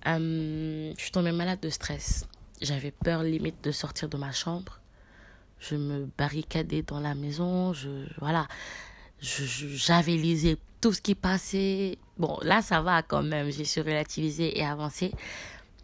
Euh, 0.08 0.94
je 0.96 1.02
suis 1.02 1.12
tombée 1.12 1.34
malade 1.34 1.60
de 1.60 1.70
stress. 1.70 2.26
J'avais 2.62 2.92
peur 2.92 3.22
limite 3.24 3.62
de 3.62 3.74
sortir 3.74 4.08
de 4.08 4.16
ma 4.16 4.32
chambre. 4.32 4.80
Je 5.60 5.76
me 5.76 6.08
barricadais 6.18 6.84
dans 6.84 7.02
la 7.02 7.14
maison. 7.14 7.74
Je, 7.74 8.08
voilà. 8.20 8.48
J'avais 9.20 10.16
lisé 10.16 10.58
tout 10.80 10.94
ce 10.94 11.02
qui 11.02 11.16
passait. 11.16 11.98
Bon, 12.18 12.40
là, 12.44 12.62
ça 12.62 12.80
va 12.80 13.04
quand 13.04 13.24
même. 13.24 13.52
J'ai 13.52 13.66
su 13.66 13.82
relativiser 13.82 14.58
et 14.58 14.64
avancer. 14.64 15.12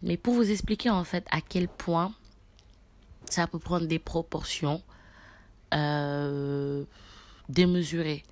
Mais 0.02 0.16
pour 0.16 0.32
vous 0.32 0.50
expliquer 0.50 0.88
en 0.88 1.04
fait 1.04 1.26
à 1.30 1.42
quel 1.42 1.68
point 1.68 2.14
ça 3.30 3.46
peut 3.46 3.58
prendre 3.58 3.86
des 3.86 3.98
proportions 3.98 4.82
euh, 5.72 6.84
démesurées. 7.48 8.22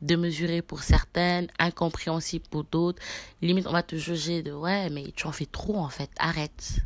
Démesurées 0.00 0.62
pour 0.62 0.82
certaines, 0.82 1.48
incompréhensibles 1.58 2.46
pour 2.50 2.64
d'autres. 2.64 3.00
Limite, 3.40 3.66
on 3.66 3.72
va 3.72 3.82
te 3.82 3.96
juger 3.96 4.42
de 4.42 4.52
ouais, 4.52 4.90
mais 4.90 5.12
tu 5.14 5.26
en 5.26 5.32
fais 5.32 5.46
trop 5.46 5.76
en 5.76 5.88
fait, 5.88 6.10
arrête. 6.18 6.80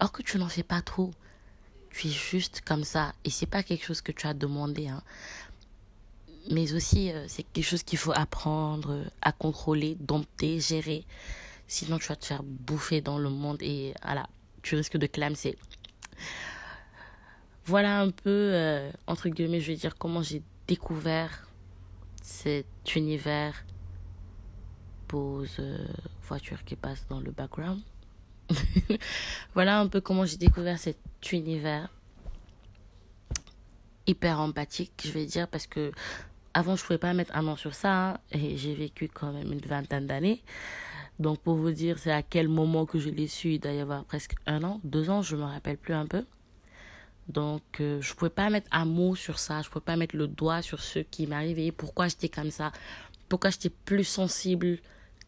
Or 0.00 0.12
que 0.12 0.22
tu 0.22 0.38
n'en 0.38 0.48
fais 0.48 0.62
pas 0.62 0.82
trop. 0.82 1.10
Tu 1.90 2.08
es 2.08 2.10
juste 2.10 2.60
comme 2.64 2.84
ça. 2.84 3.12
Et 3.24 3.30
c'est 3.30 3.46
pas 3.46 3.64
quelque 3.64 3.84
chose 3.84 4.00
que 4.00 4.12
tu 4.12 4.26
as 4.26 4.34
demandé. 4.34 4.86
Hein 4.88 5.02
mais 6.50 6.72
aussi 6.72 7.12
euh, 7.12 7.24
c'est 7.28 7.42
quelque 7.42 7.64
chose 7.64 7.82
qu'il 7.82 7.98
faut 7.98 8.12
apprendre 8.12 9.04
à 9.22 9.32
contrôler, 9.32 9.96
dompter, 10.00 10.60
gérer. 10.60 11.04
Sinon, 11.66 11.98
tu 11.98 12.08
vas 12.08 12.16
te 12.16 12.24
faire 12.24 12.42
bouffer 12.42 13.00
dans 13.00 13.18
le 13.18 13.28
monde 13.28 13.58
et 13.60 13.92
voilà, 14.02 14.26
tu 14.62 14.74
risques 14.74 14.96
de 14.96 15.06
clamser. 15.06 15.58
Voilà 17.68 18.00
un 18.00 18.08
peu, 18.08 18.30
euh, 18.54 18.90
entre 19.06 19.28
guillemets, 19.28 19.60
je 19.60 19.72
vais 19.72 19.76
dire 19.76 19.98
comment 19.98 20.22
j'ai 20.22 20.42
découvert 20.66 21.46
cet 22.22 22.64
univers. 22.96 23.62
Pause 25.06 25.60
voiture 26.22 26.64
qui 26.64 26.76
passe 26.76 27.06
dans 27.10 27.20
le 27.20 27.30
background. 27.30 27.82
voilà 29.54 29.80
un 29.80 29.86
peu 29.86 30.00
comment 30.00 30.24
j'ai 30.24 30.38
découvert 30.38 30.78
cet 30.78 30.96
univers 31.30 31.90
hyper 34.06 34.40
empathique, 34.40 35.02
je 35.04 35.12
vais 35.12 35.26
dire, 35.26 35.46
parce 35.46 35.66
que 35.66 35.92
avant, 36.54 36.74
je 36.74 36.82
pouvais 36.82 36.96
pas 36.96 37.12
mettre 37.12 37.36
un 37.36 37.42
nom 37.42 37.56
sur 37.56 37.74
ça. 37.74 38.12
Hein, 38.12 38.18
et 38.32 38.56
j'ai 38.56 38.74
vécu 38.74 39.10
quand 39.12 39.30
même 39.30 39.52
une 39.52 39.60
vingtaine 39.60 40.06
d'années. 40.06 40.42
Donc, 41.18 41.40
pour 41.40 41.56
vous 41.56 41.72
dire, 41.72 41.98
c'est 41.98 42.12
à 42.12 42.22
quel 42.22 42.48
moment 42.48 42.86
que 42.86 42.98
je 42.98 43.10
l'ai 43.10 43.26
su, 43.26 43.50
il 43.50 43.60
doit 43.60 43.72
y 43.72 43.80
avoir 43.80 44.06
presque 44.06 44.36
un 44.46 44.64
an, 44.64 44.80
deux 44.84 45.10
ans, 45.10 45.20
je 45.20 45.36
me 45.36 45.44
rappelle 45.44 45.76
plus 45.76 45.92
un 45.92 46.06
peu. 46.06 46.24
Donc, 47.28 47.62
je 47.78 47.82
euh, 47.82 48.00
je 48.00 48.14
pouvais 48.14 48.30
pas 48.30 48.48
mettre 48.50 48.68
un 48.72 48.84
mot 48.84 49.14
sur 49.14 49.38
ça. 49.38 49.62
Je 49.62 49.68
pouvais 49.68 49.84
pas 49.84 49.96
mettre 49.96 50.16
le 50.16 50.26
doigt 50.26 50.62
sur 50.62 50.80
ce 50.80 51.00
qui 51.00 51.26
m'arrivait. 51.26 51.72
Pourquoi 51.72 52.08
j'étais 52.08 52.28
comme 52.28 52.50
ça? 52.50 52.72
Pourquoi 53.28 53.50
j'étais 53.50 53.70
plus 53.70 54.04
sensible 54.04 54.78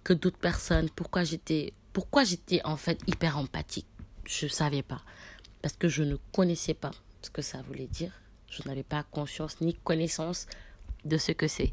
que 0.02 0.14
d'autres 0.14 0.38
personnes? 0.38 0.88
Pourquoi 0.90 1.25
j'étais, 1.25 1.75
pourquoi 1.92 2.25
j'étais 2.25 2.61
en 2.64 2.76
fait 2.76 2.99
hyper 3.07 3.37
empathique? 3.37 3.87
Je 4.25 4.47
savais 4.47 4.83
pas. 4.83 5.02
Parce 5.62 5.76
que 5.76 5.88
je 5.88 6.02
ne 6.02 6.16
connaissais 6.33 6.75
pas 6.75 6.92
ce 7.21 7.30
que 7.30 7.42
ça 7.42 7.61
voulait 7.62 7.87
dire. 7.87 8.12
Je 8.49 8.62
n'avais 8.66 8.83
pas 8.83 9.02
conscience 9.02 9.61
ni 9.61 9.75
connaissance 9.75 10.47
de 11.04 11.19
ce 11.19 11.33
que 11.33 11.49
c'est. 11.49 11.73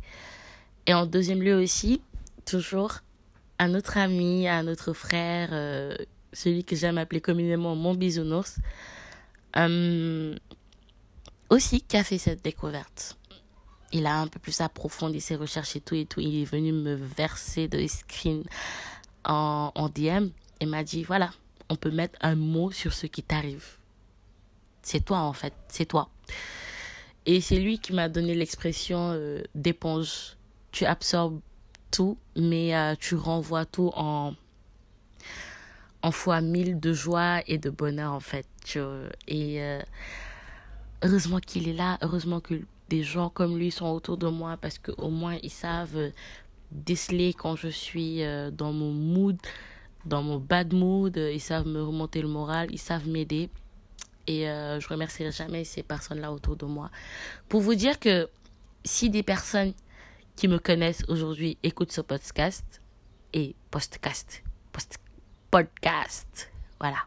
Et 0.86 0.94
en 0.94 1.06
deuxième 1.06 1.42
lieu 1.42 1.56
aussi, 1.56 2.02
toujours, 2.46 3.00
un 3.60 3.74
autre 3.74 3.98
ami, 3.98 4.48
un 4.48 4.68
autre 4.68 4.94
frère, 4.94 5.50
euh, 5.52 5.96
celui 6.34 6.64
que 6.64 6.76
j'aime 6.76 6.98
appeler 6.98 7.22
communément 7.22 7.76
mon 7.76 7.96
bisounours, 7.96 8.60
aussi 11.50 11.82
qui 11.82 11.98
a 11.98 12.04
fait 12.04 12.18
cette 12.18 12.44
découverte? 12.44 13.18
Il 13.94 14.06
a 14.06 14.20
un 14.20 14.28
peu 14.28 14.40
plus 14.40 14.60
approfondi 14.62 15.22
ses 15.22 15.36
recherches 15.36 15.76
et 15.76 15.82
tout 15.82 15.96
et 15.96 16.06
tout. 16.06 16.20
Il 16.20 16.42
est 16.42 16.46
venu 16.46 16.74
me 16.74 16.94
verser 16.96 17.68
de 17.68 17.86
screens 17.88 18.44
en, 19.24 19.72
en 19.74 19.90
DM 19.90 20.30
et 20.60 20.66
m'a 20.66 20.84
dit 20.84 21.04
voilà, 21.04 21.32
on 21.70 21.76
peut 21.76 21.92
mettre 21.92 22.18
un 22.22 22.36
mot 22.36 22.72
sur 22.72 22.94
ce 22.94 23.08
qui 23.08 23.24
t'arrive. 23.24 23.78
C'est 24.82 25.04
toi 25.04 25.20
en 25.20 25.34
fait, 25.34 25.54
c'est 25.70 25.86
toi. 25.86 26.10
Et 27.26 27.42
c'est 27.42 27.60
lui 27.60 27.80
qui 27.80 27.94
m'a 27.94 28.08
donné 28.08 28.34
l'expression 28.36 29.12
euh, 29.12 29.42
d'éponge. 29.54 30.38
Tu 30.72 30.86
absorbes 30.86 31.42
tout, 31.92 32.18
mais 32.36 32.76
euh, 32.76 32.96
tu 32.98 33.16
renvoies 33.16 33.66
tout 33.66 33.92
en, 33.96 34.34
en 36.02 36.12
fois 36.12 36.42
mille 36.42 36.80
de 36.80 36.94
joie 36.94 37.42
et 37.48 37.58
de 37.58 37.70
bonheur, 37.70 38.14
en 38.14 38.20
fait. 38.20 38.48
Et 39.28 39.62
euh, 39.62 39.82
heureusement 41.04 41.40
qu'il 41.40 41.68
est 41.68 41.74
là, 41.74 41.98
heureusement 42.02 42.40
que 42.40 42.56
des 42.90 43.04
gens 43.04 43.30
comme 43.30 43.58
lui 43.58 43.72
sont 43.72 43.88
autour 43.88 44.18
de 44.18 44.28
moi 44.28 44.56
parce 44.56 44.80
qu'au 44.80 45.10
moins 45.10 45.38
ils 45.44 45.52
savent 45.52 46.12
déceler 46.72 47.34
quand 47.34 47.58
je 47.58 47.68
suis 47.68 48.22
dans 48.54 48.72
mon 48.72 48.92
mood, 48.92 49.38
dans 50.06 50.24
mon 50.24 50.38
bad 50.38 50.74
mood, 50.74 51.18
ils 51.18 51.42
savent 51.42 51.68
me 51.68 51.84
remonter 51.84 52.22
le 52.22 52.28
moral, 52.28 52.70
ils 52.72 52.80
savent 52.80 53.08
m'aider. 53.08 53.50
Et 54.28 54.50
euh, 54.50 54.80
je 54.80 54.88
remercierai 54.90 55.32
jamais 55.32 55.64
ces 55.64 55.84
personnes-là 55.84 56.32
autour 56.32 56.56
de 56.58 56.66
moi. 56.66 56.92
Pour 57.48 57.62
vous 57.62 57.76
dire 57.76 58.00
que 58.00 58.30
si 58.84 59.10
des 59.10 59.24
personnes 59.24 59.74
qui 60.36 60.48
me 60.48 60.60
connaissent 60.60 61.04
aujourd'hui 61.08 61.58
écoutent 61.64 61.92
ce 61.92 62.02
podcast, 62.02 62.82
et 63.34 63.56
podcast, 63.72 64.44
post, 64.72 65.00
podcast, 65.52 66.52
voilà. 66.80 66.98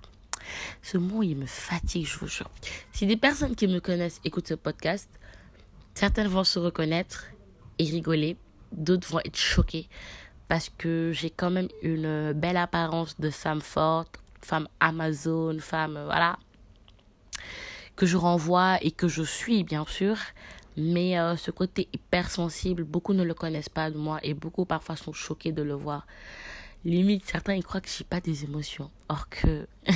Ce 0.83 0.99
mot, 0.99 1.23
il 1.23 1.37
me 1.37 1.47
fatigue, 1.47 2.07
je 2.07 2.19
vous 2.19 2.27
jure. 2.27 2.51
Si 2.93 3.07
des 3.07 3.17
personnes 3.17 3.55
qui 3.55 3.69
me 3.69 3.81
connaissent 3.81 4.21
écoutent 4.25 4.49
ce 4.49 4.55
podcast, 4.55 5.09
certaines 5.95 6.29
vont 6.29 6.45
se 6.45 6.59
reconnaître 6.59 7.27
et 7.79 7.85
rigoler, 7.85 8.37
d'autres 8.73 9.09
vont 9.09 9.21
être 9.21 9.37
choquées 9.37 9.89
parce 10.49 10.69
que 10.69 11.13
j'ai 11.15 11.31
quand 11.31 11.51
même 11.51 11.69
une 11.83 12.33
belle 12.33 12.57
apparence 12.57 13.21
de 13.21 13.31
femme 13.31 13.61
forte, 13.61 14.19
femme 14.43 14.67
Amazon, 14.81 15.59
femme, 15.61 16.01
voilà, 16.07 16.39
que 17.95 18.05
je 18.07 18.17
renvoie 18.17 18.79
et 18.83 18.91
que 18.91 19.07
je 19.07 19.23
suis 19.23 19.63
bien 19.63 19.85
sûr. 19.87 20.17
Mais 20.77 21.19
euh, 21.19 21.37
ce 21.37 21.51
côté 21.51 21.89
hypersensible, 21.93 22.85
beaucoup 22.85 23.13
ne 23.13 23.23
le 23.23 23.35
connaissent 23.35 23.69
pas 23.69 23.91
de 23.91 23.99
moi 23.99 24.19
et 24.23 24.35
beaucoup 24.35 24.65
parfois 24.65 24.97
sont 24.97 25.13
choqués 25.13 25.53
de 25.53 25.63
le 25.63 25.75
voir. 25.75 26.07
Limite, 26.85 27.27
certains 27.27 27.55
ils 27.55 27.63
croient 27.63 27.83
que 27.83 27.91
j'ai 27.91 28.05
pas 28.05 28.21
des 28.21 28.45
émotions. 28.45 28.91
Or 29.09 29.29
que 29.29 29.67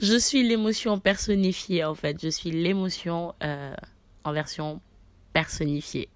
je 0.00 0.18
suis 0.18 0.46
l'émotion 0.46 1.00
personnifiée 1.00 1.84
en 1.84 1.94
fait. 1.94 2.20
Je 2.20 2.28
suis 2.28 2.50
l'émotion 2.50 3.34
euh, 3.42 3.74
en 4.24 4.32
version 4.32 4.82
personnifiée. 5.32 6.10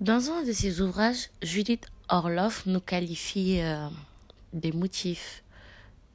Dans 0.00 0.30
un 0.30 0.42
de 0.42 0.52
ses 0.52 0.80
ouvrages, 0.80 1.28
Judith 1.42 1.86
Orloff 2.08 2.64
nous 2.64 2.80
qualifie 2.80 3.60
euh, 3.60 3.86
des 4.54 4.72
motifs 4.72 5.44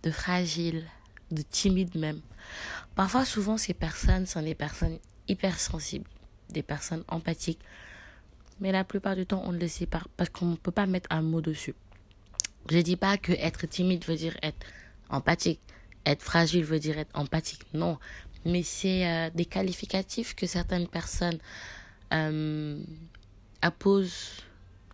de 0.02 0.10
fragile, 0.10 0.86
de 1.32 1.42
timides 1.42 1.96
même. 1.96 2.22
Parfois, 2.96 3.26
souvent, 3.26 3.58
ces 3.58 3.74
personnes 3.74 4.26
sont 4.26 4.42
des 4.42 4.56
personnes 4.56 5.00
hypersensibles, 5.28 6.10
des 6.50 6.64
personnes 6.64 7.04
empathiques. 7.08 7.60
Mais 8.60 8.72
la 8.72 8.84
plupart 8.84 9.16
du 9.16 9.26
temps, 9.26 9.44
on 9.46 9.52
ne 9.52 9.60
le 9.60 9.68
sait 9.68 9.86
pas 9.86 10.02
parce 10.16 10.30
qu'on 10.30 10.46
ne 10.46 10.56
peut 10.56 10.72
pas 10.72 10.86
mettre 10.86 11.08
un 11.12 11.22
mot 11.22 11.42
dessus. 11.42 11.76
Je 12.70 12.78
ne 12.78 12.82
dis 12.82 12.96
pas 12.96 13.18
que 13.18 13.34
être 13.34 13.68
timide 13.68 14.06
veut 14.06 14.16
dire 14.16 14.38
être 14.42 14.66
empathique. 15.10 15.60
Être 16.06 16.24
fragile 16.24 16.64
veut 16.64 16.80
dire 16.80 16.98
être 16.98 17.12
empathique. 17.14 17.66
Non. 17.74 18.00
Mais 18.46 18.64
c'est 18.64 19.08
euh, 19.08 19.30
des 19.34 19.46
qualificatifs 19.46 20.36
que 20.36 20.48
certaines 20.48 20.88
personnes 20.88 21.40
euh, 22.14 22.80
apposent 23.62 24.44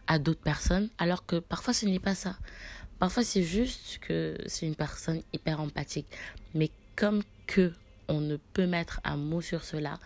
à 0.07 0.19
d'autres 0.19 0.41
personnes, 0.41 0.89
alors 0.97 1.25
que 1.25 1.37
parfois 1.37 1.73
ce 1.73 1.85
n'est 1.85 1.99
pas 1.99 2.15
ça. 2.15 2.35
Parfois 3.01 3.23
c'est 3.23 3.41
juste 3.41 3.97
que 3.97 4.37
c'est 4.45 4.67
une 4.67 4.75
personne 4.75 5.23
hyper 5.33 5.59
empathique. 5.59 6.05
Mais 6.53 6.69
comme 6.95 7.23
que 7.47 7.73
on 8.07 8.21
ne 8.21 8.37
peut 8.37 8.67
mettre 8.67 9.01
un 9.03 9.17
mot 9.17 9.41
sur 9.41 9.63
cela, 9.63 9.97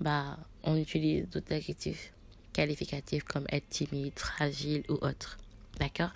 bah, 0.00 0.38
on 0.62 0.74
utilise 0.78 1.28
d'autres 1.28 1.52
adjectifs 1.52 2.14
qualificatifs 2.54 3.24
comme 3.24 3.44
être 3.52 3.68
timide, 3.68 4.18
fragile 4.18 4.84
ou 4.88 4.94
autre. 5.02 5.36
D'accord? 5.78 6.14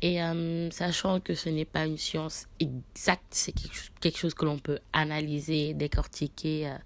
Et 0.00 0.22
euh, 0.22 0.70
sachant 0.70 1.20
que 1.20 1.34
ce 1.34 1.50
n'est 1.50 1.66
pas 1.66 1.84
une 1.84 1.98
science 1.98 2.46
exacte, 2.58 3.22
c'est 3.28 3.52
quelque, 4.00 4.16
chose 4.16 4.32
que 4.32 4.46
l'on 4.46 4.58
peut 4.58 4.78
analyser, 4.94 5.74
décortiquer. 5.74 6.70
Euh, 6.70 6.78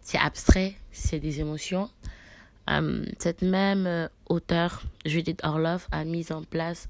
c'est 0.00 0.16
abstrait, 0.16 0.74
c'est 0.90 1.20
des 1.20 1.40
émotions. 1.40 1.90
Euh, 2.70 3.04
cette 3.18 3.42
même 3.42 4.08
auteure, 4.30 4.84
Judith 5.04 5.40
Orloff, 5.44 5.86
a 5.92 6.06
mis 6.06 6.32
en 6.32 6.42
place, 6.44 6.88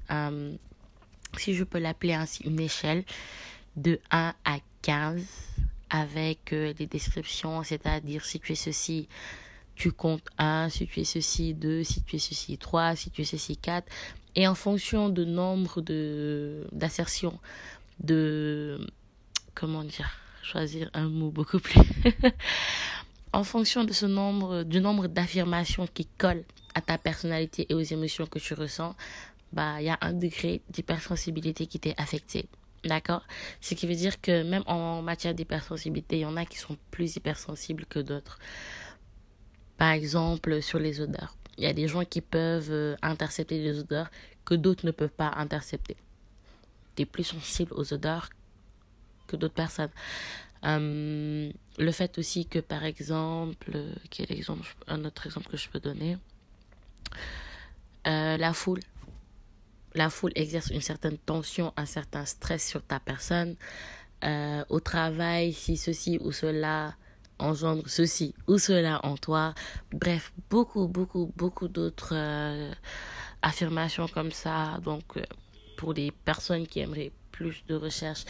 si 1.37 1.53
je 1.53 1.63
peux 1.63 1.79
l'appeler 1.79 2.13
ainsi, 2.13 2.43
une 2.43 2.59
échelle 2.59 3.03
de 3.75 3.99
1 4.11 4.33
à 4.43 4.57
15 4.81 5.23
avec 5.89 6.53
euh, 6.53 6.73
des 6.73 6.87
descriptions, 6.87 7.63
c'est-à-dire 7.63 8.23
si 8.25 8.39
tu 8.39 8.53
es 8.53 8.55
ceci, 8.55 9.07
tu 9.75 9.91
comptes 9.91 10.27
1, 10.37 10.69
si 10.69 10.87
tu 10.87 11.01
es 11.01 11.03
ceci, 11.03 11.53
2, 11.53 11.83
si 11.83 12.01
tu 12.03 12.15
es 12.15 12.19
ceci, 12.19 12.57
3, 12.57 12.95
si 12.95 13.11
tu 13.11 13.21
es 13.21 13.25
ceci, 13.25 13.57
4. 13.57 13.87
Et 14.35 14.47
en 14.47 14.55
fonction 14.55 15.09
de 15.09 15.25
nombre 15.25 15.81
de 15.81 16.67
d'assertions, 16.71 17.39
de 17.99 18.87
comment 19.53 19.83
dire, 19.83 20.09
choisir 20.43 20.89
un 20.93 21.09
mot 21.09 21.29
beaucoup 21.29 21.59
plus. 21.59 21.81
en 23.33 23.43
fonction 23.43 23.83
de 23.83 23.93
ce 23.93 24.05
nombre, 24.05 24.63
du 24.63 24.79
nombre 24.79 25.07
d'affirmations 25.07 25.87
qui 25.87 26.07
collent 26.17 26.45
à 26.73 26.81
ta 26.81 26.97
personnalité 26.97 27.65
et 27.69 27.73
aux 27.73 27.81
émotions 27.81 28.25
que 28.25 28.39
tu 28.39 28.53
ressens, 28.53 28.95
bah 29.53 29.81
il 29.81 29.85
y 29.85 29.89
a 29.89 29.97
un 30.01 30.13
degré 30.13 30.61
d'hypersensibilité 30.69 31.67
qui 31.67 31.79
t'est 31.79 31.95
affecté. 31.97 32.47
D'accord? 32.83 33.23
Ce 33.59 33.75
qui 33.75 33.85
veut 33.85 33.95
dire 33.95 34.19
que 34.21 34.43
même 34.43 34.63
en 34.65 35.01
matière 35.01 35.35
d'hypersensibilité, 35.35 36.17
il 36.17 36.21
y 36.21 36.25
en 36.25 36.37
a 36.37 36.45
qui 36.45 36.57
sont 36.57 36.77
plus 36.89 37.15
hypersensibles 37.15 37.85
que 37.85 37.99
d'autres. 37.99 38.39
Par 39.77 39.91
exemple, 39.91 40.61
sur 40.61 40.79
les 40.79 40.99
odeurs. 40.99 41.35
Il 41.57 41.63
y 41.63 41.67
a 41.67 41.73
des 41.73 41.87
gens 41.87 42.05
qui 42.05 42.21
peuvent 42.21 42.71
euh, 42.71 42.95
intercepter 43.01 43.61
des 43.61 43.79
odeurs 43.79 44.09
que 44.45 44.55
d'autres 44.55 44.85
ne 44.85 44.91
peuvent 44.91 45.09
pas 45.09 45.31
intercepter. 45.35 45.95
Tu 46.95 47.03
es 47.03 47.05
plus 47.05 47.23
sensible 47.23 47.73
aux 47.75 47.93
odeurs 47.93 48.29
que 49.27 49.35
d'autres 49.35 49.53
personnes. 49.53 49.91
Euh, 50.63 51.51
le 51.77 51.91
fait 51.91 52.17
aussi 52.17 52.45
que, 52.45 52.59
par 52.59 52.83
exemple, 52.83 53.75
quel 54.09 54.31
exemple, 54.31 54.75
un 54.87 55.05
autre 55.05 55.25
exemple 55.25 55.49
que 55.49 55.57
je 55.57 55.69
peux 55.69 55.79
donner, 55.79 56.17
euh, 58.07 58.37
la 58.37 58.53
foule 58.53 58.79
la 59.93 60.09
foule 60.09 60.31
exerce 60.35 60.69
une 60.69 60.81
certaine 60.81 61.17
tension, 61.17 61.73
un 61.77 61.85
certain 61.85 62.25
stress 62.25 62.67
sur 62.67 62.83
ta 62.83 62.99
personne. 62.99 63.55
Euh, 64.23 64.63
au 64.69 64.79
travail, 64.79 65.51
si 65.51 65.77
ceci 65.77 66.19
ou 66.21 66.31
cela 66.31 66.93
engendre 67.39 67.83
ceci 67.87 68.35
ou 68.47 68.59
cela 68.59 68.99
en 69.03 69.17
toi. 69.17 69.55
Bref, 69.91 70.31
beaucoup, 70.49 70.87
beaucoup, 70.87 71.31
beaucoup 71.35 71.67
d'autres 71.67 72.13
euh, 72.13 72.71
affirmations 73.41 74.07
comme 74.07 74.31
ça. 74.31 74.79
Donc, 74.83 75.17
euh, 75.17 75.23
pour 75.75 75.93
les 75.93 76.11
personnes 76.11 76.67
qui 76.67 76.81
aimeraient 76.81 77.11
plus 77.31 77.63
de 77.67 77.73
recherche, 77.73 78.25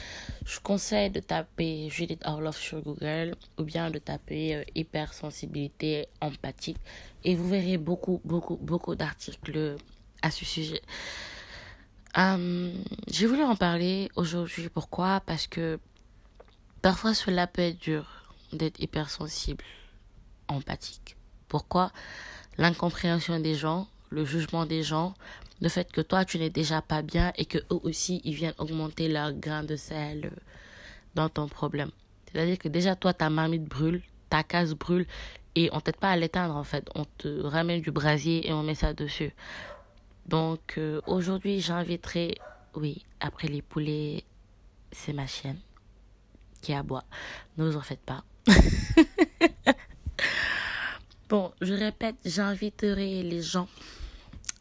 je 0.46 0.60
conseille 0.62 1.10
de 1.10 1.20
taper 1.20 1.90
Judith 1.90 2.22
Orloff 2.24 2.58
sur 2.58 2.82
Google 2.82 3.36
ou 3.58 3.64
bien 3.64 3.92
de 3.92 4.00
taper 4.00 4.66
hypersensibilité 4.74 6.08
empathique 6.22 6.78
et 7.26 7.36
vous 7.36 7.50
verrez 7.50 7.78
beaucoup, 7.78 8.22
beaucoup, 8.24 8.56
beaucoup 8.56 8.96
d'articles 8.96 9.76
à 10.22 10.32
ce 10.32 10.46
sujet. 10.46 10.82
Euh, 12.18 12.74
j'ai 13.08 13.26
voulu 13.26 13.44
en 13.44 13.56
parler 13.56 14.10
aujourd'hui. 14.16 14.70
Pourquoi? 14.70 15.22
Parce 15.26 15.48
que 15.48 15.80
parfois 16.82 17.14
cela 17.14 17.48
peut 17.48 17.62
être 17.62 17.80
dur 17.80 18.06
d'être 18.52 18.80
hypersensible, 18.80 19.64
empathique. 20.48 21.16
Pourquoi? 21.48 21.92
L'incompréhension 22.58 23.40
des 23.40 23.56
gens, 23.56 23.88
le 24.10 24.26
jugement 24.26 24.66
des 24.66 24.84
gens, 24.84 25.14
le 25.62 25.70
fait 25.70 25.90
que 25.92 26.02
toi 26.02 26.26
tu 26.26 26.38
n'es 26.38 26.50
déjà 26.50 26.82
pas 26.82 27.02
bien 27.02 27.32
et 27.38 27.46
que 27.46 27.60
eux 27.60 27.80
aussi 27.84 28.22
ils 28.26 28.34
viennent 28.34 28.56
augmenter 28.58 29.08
leur 29.08 29.32
grain 29.32 29.64
de 29.64 29.78
sel 29.78 30.32
dans 31.16 31.30
ton 31.30 31.48
problème. 31.48 31.92
C'est-à-dire 32.26 32.58
que 32.58 32.68
déjà 32.68 32.96
toi 32.96 33.14
ta 33.14 33.30
marmite 33.30 33.64
brûle, 33.64 34.02
ta 34.30 34.44
case 34.44 34.74
brûle 34.74 35.06
et 35.56 35.70
on 35.72 35.80
t'aide 35.80 35.98
pas 35.98 36.12
à 36.12 36.18
l'éteindre 36.18 36.56
en 36.58 36.64
fait. 36.66 36.90
On 36.94 37.06
te 37.18 37.42
ramène 37.42 37.82
du 37.82 37.92
brasier 37.92 38.48
et 38.48 38.54
on 38.54 38.64
met 38.64 38.76
ça 38.76 38.94
dessus. 38.94 39.34
Donc 40.26 40.76
euh, 40.78 41.02
aujourd'hui, 41.08 41.60
j'inviterai, 41.60 42.38
oui, 42.76 43.06
après 43.20 43.48
les 43.48 43.62
poulets, 43.62 44.24
c'est 44.92 45.14
ma 45.14 45.28
chienne 45.28 45.60
qui 46.62 46.74
aboie. 46.74 47.04
Ne 47.58 47.70
vous 47.70 47.78
en 47.78 47.82
faites 47.82 48.02
pas. 48.02 48.24
bon, 51.30 51.52
je 51.62 51.74
répète, 51.74 52.16
j'inviterai 52.24 53.24
les 53.24 53.42
gens 53.42 53.68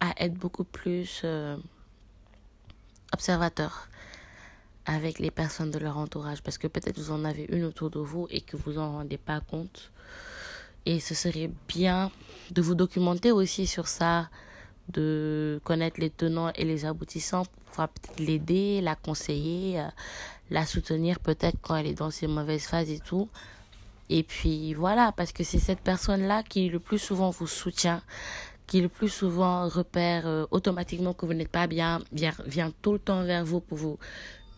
à 0.01 0.15
être 0.17 0.35
beaucoup 0.35 0.65
plus 0.65 1.21
euh, 1.25 1.57
observateurs 3.13 3.89
avec 4.87 5.19
les 5.19 5.31
personnes 5.31 5.71
de 5.71 5.79
leur 5.79 5.99
entourage 5.99 6.43
parce 6.43 6.59
que 6.59 6.67
peut-être 6.67 6.99
vous 6.99 7.13
en 7.13 7.25
avez 7.25 7.47
une 7.51 7.65
autour 7.65 7.91
de 7.91 8.01
vous 8.01 8.27
et 8.31 8.41
que 8.41 8.57
vous 8.57 8.79
en 8.79 8.93
rendez 8.93 9.19
pas 9.19 9.41
compte. 9.41 9.93
Et 10.87 10.99
ce 10.99 11.15
serait 11.15 11.51
bien 11.69 12.11
de 12.51 12.63
vous 12.63 12.75
documenter 12.75 13.31
aussi 13.31 13.67
sur 13.67 13.87
ça, 13.87 14.31
de 14.93 15.61
connaître 15.65 16.01
les 16.01 16.11
tenants 16.11 16.53
et 16.55 16.65
les 16.65 16.85
aboutissants 16.85 17.45
pour 17.45 17.63
pouvoir 17.65 17.89
peut-être 17.89 18.21
l'aider, 18.21 18.81
la 18.81 18.95
conseiller, 18.95 19.81
euh, 19.81 19.89
la 20.51 20.67
soutenir 20.67 21.19
peut-être 21.21 21.57
quand 21.63 21.77
elle 21.77 21.87
est 21.87 21.95
dans 21.95 22.11
ses 22.11 22.27
mauvaises 22.27 22.65
phases 22.65 22.91
et 22.91 23.01
tout. 23.01 23.29
Et 24.09 24.25
puis 24.25 24.75
voilà, 24.75 25.13
parce 25.13 25.33
que 25.33 25.45
c'est 25.45 25.61
cette 25.61 25.81
personne-là 25.81 26.43
qui 26.43 26.69
le 26.69 26.81
plus 26.81 26.99
souvent 26.99 27.31
vous 27.31 27.47
soutient, 27.47 28.03
qui 28.67 28.81
le 28.81 28.89
plus 28.89 29.09
souvent 29.09 29.69
repère 29.69 30.27
euh, 30.27 30.47
automatiquement 30.51 31.15
que 31.15 31.27
vous 31.27 31.35
n'êtes 31.35 31.49
pas 31.49 31.67
bien, 31.67 32.01
vient, 32.13 32.35
vient 32.45 32.73
tout 32.83 32.93
le 32.93 32.99
temps 32.99 33.23
vers 33.23 33.45
vous 33.45 33.61
pour 33.61 33.79
vous 33.79 33.99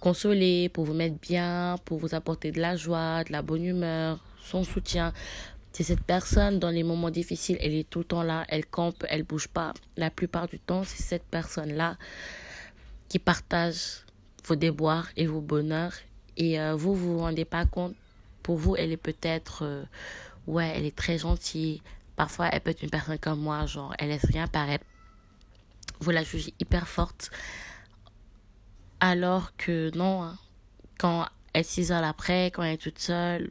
consoler, 0.00 0.68
pour 0.68 0.84
vous 0.84 0.94
mettre 0.94 1.16
bien, 1.20 1.76
pour 1.84 1.98
vous 1.98 2.14
apporter 2.14 2.50
de 2.50 2.60
la 2.60 2.76
joie, 2.76 3.24
de 3.24 3.32
la 3.32 3.42
bonne 3.42 3.64
humeur, 3.64 4.18
son 4.42 4.64
soutien. 4.64 5.12
C'est 5.72 5.84
cette 5.84 6.02
personne 6.02 6.58
dans 6.58 6.68
les 6.68 6.82
moments 6.82 7.10
difficiles, 7.10 7.56
elle 7.60 7.74
est 7.74 7.88
tout 7.88 8.00
le 8.00 8.04
temps 8.04 8.22
là, 8.22 8.44
elle 8.48 8.66
campe, 8.66 9.04
elle 9.08 9.22
bouge 9.22 9.48
pas. 9.48 9.72
La 9.96 10.10
plupart 10.10 10.46
du 10.46 10.58
temps, 10.58 10.84
c'est 10.84 11.02
cette 11.02 11.24
personne-là 11.24 11.96
qui 13.08 13.18
partage 13.18 14.04
vos 14.44 14.54
déboires 14.54 15.08
et 15.16 15.26
vos 15.26 15.40
bonheurs. 15.40 15.94
Et 16.36 16.60
euh, 16.60 16.74
vous, 16.74 16.94
vous 16.94 17.14
vous 17.14 17.20
rendez 17.20 17.46
pas 17.46 17.64
compte. 17.64 17.94
Pour 18.42 18.56
vous, 18.56 18.76
elle 18.76 18.92
est 18.92 18.98
peut-être, 18.98 19.64
euh, 19.64 19.84
ouais, 20.46 20.72
elle 20.74 20.84
est 20.84 20.96
très 20.96 21.16
gentille. 21.16 21.80
Parfois, 22.16 22.48
elle 22.52 22.60
peut 22.60 22.70
être 22.70 22.82
une 22.82 22.90
personne 22.90 23.18
comme 23.18 23.40
moi, 23.40 23.64
genre, 23.64 23.94
elle 23.98 24.08
laisse 24.08 24.26
rien 24.26 24.46
paraître. 24.46 24.84
Vous 26.00 26.10
la 26.10 26.22
jugez 26.22 26.52
hyper 26.60 26.86
forte. 26.86 27.30
Alors 29.00 29.56
que 29.56 29.90
non, 29.96 30.22
hein. 30.22 30.38
quand 30.98 31.26
elle 31.54 31.64
s'isole 31.64 32.04
après, 32.04 32.46
quand 32.46 32.62
elle 32.62 32.74
est 32.74 32.76
toute 32.76 32.98
seule, 32.98 33.50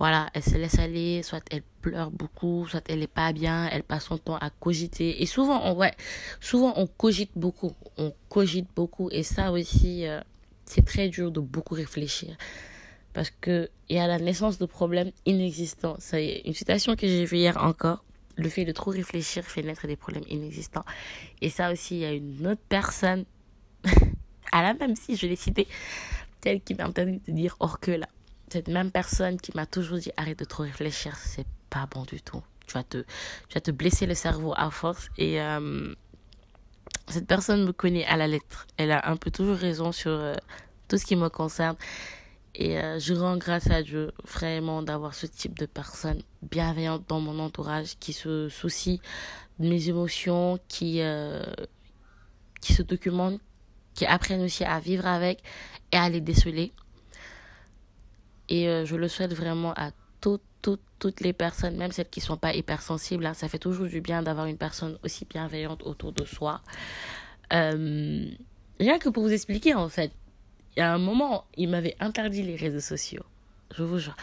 voilà, 0.00 0.30
elle 0.32 0.42
se 0.42 0.56
laisse 0.56 0.78
aller, 0.78 1.22
soit 1.22 1.44
elle 1.50 1.62
pleure 1.82 2.10
beaucoup, 2.10 2.66
soit 2.66 2.82
elle 2.88 3.02
est 3.02 3.06
pas 3.06 3.34
bien, 3.34 3.68
elle 3.70 3.82
passe 3.82 4.06
son 4.06 4.16
temps 4.16 4.36
à 4.36 4.48
cogiter. 4.48 5.22
Et 5.22 5.26
souvent, 5.26 5.60
on, 5.70 5.76
ouais, 5.76 5.92
souvent 6.40 6.72
on 6.76 6.86
cogite 6.86 7.32
beaucoup, 7.36 7.72
on 7.98 8.14
cogite 8.30 8.66
beaucoup. 8.74 9.10
Et 9.10 9.22
ça 9.22 9.52
aussi, 9.52 10.06
euh, 10.06 10.22
c'est 10.64 10.86
très 10.86 11.10
dur 11.10 11.30
de 11.30 11.40
beaucoup 11.40 11.74
réfléchir. 11.74 12.34
Parce 13.12 13.30
que 13.42 13.68
il 13.90 13.96
y 13.96 13.98
a 13.98 14.06
la 14.06 14.18
naissance 14.18 14.56
de 14.56 14.64
problèmes 14.64 15.10
inexistants. 15.26 15.96
C'est 15.98 16.40
une 16.46 16.54
citation 16.54 16.96
que 16.96 17.06
j'ai 17.06 17.26
vue 17.26 17.36
hier 17.36 17.62
encore. 17.62 18.02
Le 18.38 18.48
fait 18.48 18.64
de 18.64 18.72
trop 18.72 18.92
réfléchir 18.92 19.44
fait 19.44 19.62
naître 19.62 19.86
des 19.86 19.96
problèmes 19.96 20.24
inexistants. 20.30 20.84
Et 21.42 21.50
ça 21.50 21.70
aussi, 21.70 21.96
il 21.96 22.00
y 22.00 22.04
a 22.06 22.12
une 22.12 22.46
autre 22.46 22.62
personne, 22.70 23.26
à 24.52 24.62
la 24.62 24.72
même 24.72 24.96
si 24.96 25.14
je 25.14 25.26
l'ai 25.26 25.36
citée, 25.36 25.68
telle 26.40 26.62
qui 26.62 26.74
m'a 26.74 26.88
entendu 26.88 27.20
de 27.28 27.32
dire 27.32 27.54
hors 27.60 27.80
que 27.80 27.90
là 27.90 28.08
cette 28.50 28.68
même 28.68 28.90
personne 28.90 29.40
qui 29.40 29.52
m'a 29.54 29.66
toujours 29.66 29.98
dit 29.98 30.10
arrête 30.16 30.38
de 30.38 30.44
trop 30.44 30.64
réfléchir, 30.64 31.16
c'est 31.16 31.46
pas 31.70 31.86
bon 31.86 32.02
du 32.04 32.20
tout. 32.20 32.42
tu 32.66 32.74
vas 32.74 32.84
te, 32.84 32.98
tu 32.98 33.54
vas 33.54 33.60
te 33.60 33.70
blesser 33.70 34.06
le 34.06 34.14
cerveau 34.14 34.52
à 34.56 34.70
force. 34.70 35.08
Et 35.18 35.38
cette 37.08 37.26
personne 37.26 37.64
me 37.64 37.72
connaît 37.72 38.04
à 38.06 38.16
la 38.16 38.26
lettre. 38.26 38.66
Elle 38.76 38.92
a 38.92 39.08
un 39.08 39.16
peu 39.16 39.30
toujours 39.30 39.56
raison 39.56 39.92
sur 39.92 40.34
tout 40.88 40.98
ce 40.98 41.04
qui 41.04 41.16
me 41.16 41.28
concerne. 41.28 41.76
Et 42.54 42.76
je 42.98 43.14
rends 43.14 43.36
grâce 43.36 43.70
à 43.70 43.82
Dieu 43.82 44.12
vraiment 44.24 44.82
d'avoir 44.82 45.14
ce 45.14 45.26
type 45.26 45.58
de 45.58 45.66
personne 45.66 46.22
bienveillante 46.42 47.04
dans 47.08 47.20
mon 47.20 47.38
entourage 47.38 47.96
qui 48.00 48.12
se 48.12 48.48
soucie 48.48 49.00
de 49.58 49.68
mes 49.68 49.88
émotions, 49.88 50.58
qui, 50.68 51.00
qui 52.60 52.72
se 52.72 52.82
documente, 52.82 53.40
qui 53.94 54.06
apprennent 54.06 54.42
aussi 54.42 54.64
à 54.64 54.80
vivre 54.80 55.06
avec 55.06 55.42
et 55.92 55.96
à 55.96 56.08
les 56.08 56.20
déceler. 56.20 56.72
Et 58.50 58.68
euh, 58.68 58.84
je 58.84 58.96
le 58.96 59.08
souhaite 59.08 59.32
vraiment 59.32 59.72
à 59.76 59.92
toutes, 60.20 60.42
toutes, 60.60 60.82
toutes 60.98 61.20
les 61.20 61.32
personnes, 61.32 61.76
même 61.76 61.92
celles 61.92 62.10
qui 62.10 62.20
ne 62.20 62.24
sont 62.24 62.36
pas 62.36 62.52
hypersensibles. 62.52 63.24
Hein. 63.24 63.32
Ça 63.32 63.48
fait 63.48 63.58
toujours 63.58 63.86
du 63.86 64.00
bien 64.00 64.22
d'avoir 64.22 64.46
une 64.46 64.58
personne 64.58 64.98
aussi 65.02 65.24
bienveillante 65.24 65.82
autour 65.84 66.12
de 66.12 66.24
soi. 66.24 66.60
Euh, 67.52 68.26
rien 68.78 68.98
que 68.98 69.08
pour 69.08 69.22
vous 69.22 69.32
expliquer, 69.32 69.74
en 69.74 69.88
fait, 69.88 70.12
il 70.76 70.80
y 70.80 70.82
a 70.82 70.92
un 70.92 70.98
moment, 70.98 71.44
il 71.56 71.70
m'avait 71.70 71.96
interdit 72.00 72.42
les 72.42 72.56
réseaux 72.56 72.80
sociaux. 72.80 73.24
Je 73.74 73.82
vous 73.82 73.98
jure. 73.98 74.16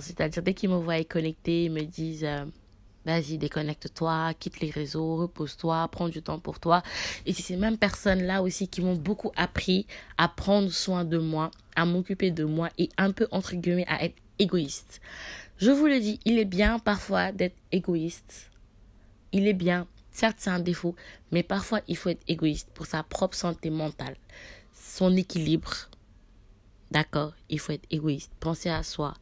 C'est-à-dire, 0.00 0.42
dès 0.42 0.52
qu'ils 0.52 0.68
me 0.68 0.76
voient 0.76 1.04
connecter, 1.04 1.64
ils 1.64 1.70
me 1.70 1.82
disent... 1.82 2.24
Euh, 2.24 2.44
Vas-y, 3.06 3.38
déconnecte-toi, 3.38 4.34
quitte 4.34 4.58
les 4.58 4.70
réseaux, 4.70 5.14
repose-toi, 5.14 5.86
prends 5.92 6.08
du 6.08 6.22
temps 6.22 6.40
pour 6.40 6.58
toi. 6.58 6.82
Et 7.24 7.32
c'est 7.32 7.42
ces 7.42 7.56
mêmes 7.56 7.78
personnes-là 7.78 8.42
aussi 8.42 8.66
qui 8.66 8.80
m'ont 8.80 8.96
beaucoup 8.96 9.30
appris 9.36 9.86
à 10.18 10.26
prendre 10.26 10.72
soin 10.72 11.04
de 11.04 11.16
moi, 11.16 11.52
à 11.76 11.86
m'occuper 11.86 12.32
de 12.32 12.42
moi 12.42 12.68
et 12.78 12.88
un 12.98 13.12
peu, 13.12 13.28
entre 13.30 13.54
guillemets, 13.54 13.86
à 13.86 14.04
être 14.04 14.16
égoïste. 14.40 15.00
Je 15.58 15.70
vous 15.70 15.86
le 15.86 16.00
dis, 16.00 16.18
il 16.24 16.36
est 16.40 16.44
bien 16.44 16.80
parfois 16.80 17.30
d'être 17.30 17.54
égoïste. 17.70 18.50
Il 19.30 19.46
est 19.46 19.54
bien. 19.54 19.86
Certes, 20.10 20.38
c'est 20.40 20.50
un 20.50 20.58
défaut, 20.58 20.96
mais 21.30 21.44
parfois, 21.44 21.82
il 21.86 21.96
faut 21.96 22.08
être 22.08 22.24
égoïste 22.26 22.70
pour 22.74 22.86
sa 22.86 23.04
propre 23.04 23.36
santé 23.36 23.70
mentale, 23.70 24.16
son 24.74 25.14
équilibre. 25.14 25.72
D'accord? 26.90 27.34
Il 27.50 27.60
faut 27.60 27.72
être 27.72 27.86
égoïste. 27.88 28.32
Penser 28.40 28.68
à 28.68 28.82
soi 28.82 29.14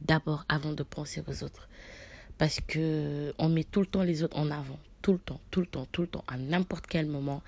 d'abord 0.00 0.44
avant 0.48 0.72
de 0.72 0.84
penser 0.84 1.24
aux 1.26 1.42
autres 1.42 1.68
parce 2.38 2.60
que 2.60 3.34
on 3.38 3.48
met 3.48 3.64
tout 3.64 3.80
le 3.80 3.86
temps 3.86 4.02
les 4.02 4.22
autres 4.22 4.36
en 4.36 4.50
avant, 4.50 4.78
tout 5.02 5.12
le 5.12 5.18
temps, 5.18 5.40
tout 5.50 5.60
le 5.60 5.66
temps, 5.66 5.86
tout 5.92 6.02
le 6.02 6.08
temps, 6.08 6.24
à 6.28 6.36
n'importe 6.36 6.86
quel 6.86 7.06
moment. 7.06 7.42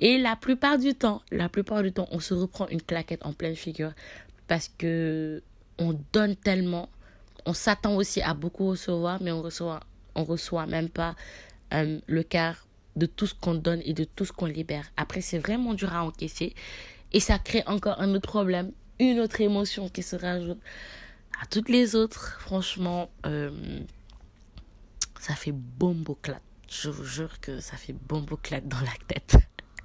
Et 0.00 0.18
la 0.18 0.36
plupart 0.36 0.78
du 0.78 0.94
temps, 0.94 1.22
la 1.30 1.48
plupart 1.48 1.82
du 1.82 1.92
temps, 1.92 2.08
on 2.12 2.20
se 2.20 2.34
reprend 2.34 2.68
une 2.68 2.82
claquette 2.82 3.24
en 3.24 3.32
pleine 3.32 3.56
figure 3.56 3.92
parce 4.46 4.70
que 4.78 5.42
on 5.78 5.98
donne 6.12 6.36
tellement, 6.36 6.88
on 7.46 7.52
s'attend 7.52 7.96
aussi 7.96 8.20
à 8.22 8.34
beaucoup 8.34 8.68
recevoir, 8.68 9.20
mais 9.22 9.32
on 9.32 9.42
reçoit, 9.42 9.80
on 10.14 10.24
reçoit 10.24 10.66
même 10.66 10.88
pas 10.88 11.14
euh, 11.74 12.00
le 12.06 12.22
quart 12.22 12.66
de 12.96 13.06
tout 13.06 13.26
ce 13.26 13.34
qu'on 13.34 13.54
donne 13.54 13.80
et 13.84 13.92
de 13.92 14.04
tout 14.04 14.24
ce 14.24 14.32
qu'on 14.32 14.46
libère. 14.46 14.90
Après, 14.96 15.20
c'est 15.20 15.38
vraiment 15.38 15.74
dur 15.74 15.92
à 15.92 16.04
encaisser 16.04 16.54
et 17.12 17.20
ça 17.20 17.38
crée 17.38 17.62
encore 17.66 18.00
un 18.00 18.14
autre 18.14 18.28
problème, 18.28 18.72
une 18.98 19.20
autre 19.20 19.40
émotion 19.40 19.88
qui 19.88 20.02
se 20.02 20.16
rajoute 20.16 20.58
à 21.40 21.46
toutes 21.46 21.68
les 21.68 21.94
autres. 21.94 22.40
Franchement. 22.40 23.10
Euh, 23.26 23.50
ça 25.20 25.34
fait 25.34 25.52
bombo-clat. 25.52 26.40
Je 26.70 26.90
vous 26.90 27.04
jure 27.04 27.40
que 27.40 27.60
ça 27.60 27.76
fait 27.76 27.94
bombo-clat 27.94 28.60
dans 28.60 28.80
la 28.80 28.94
tête. 29.06 29.36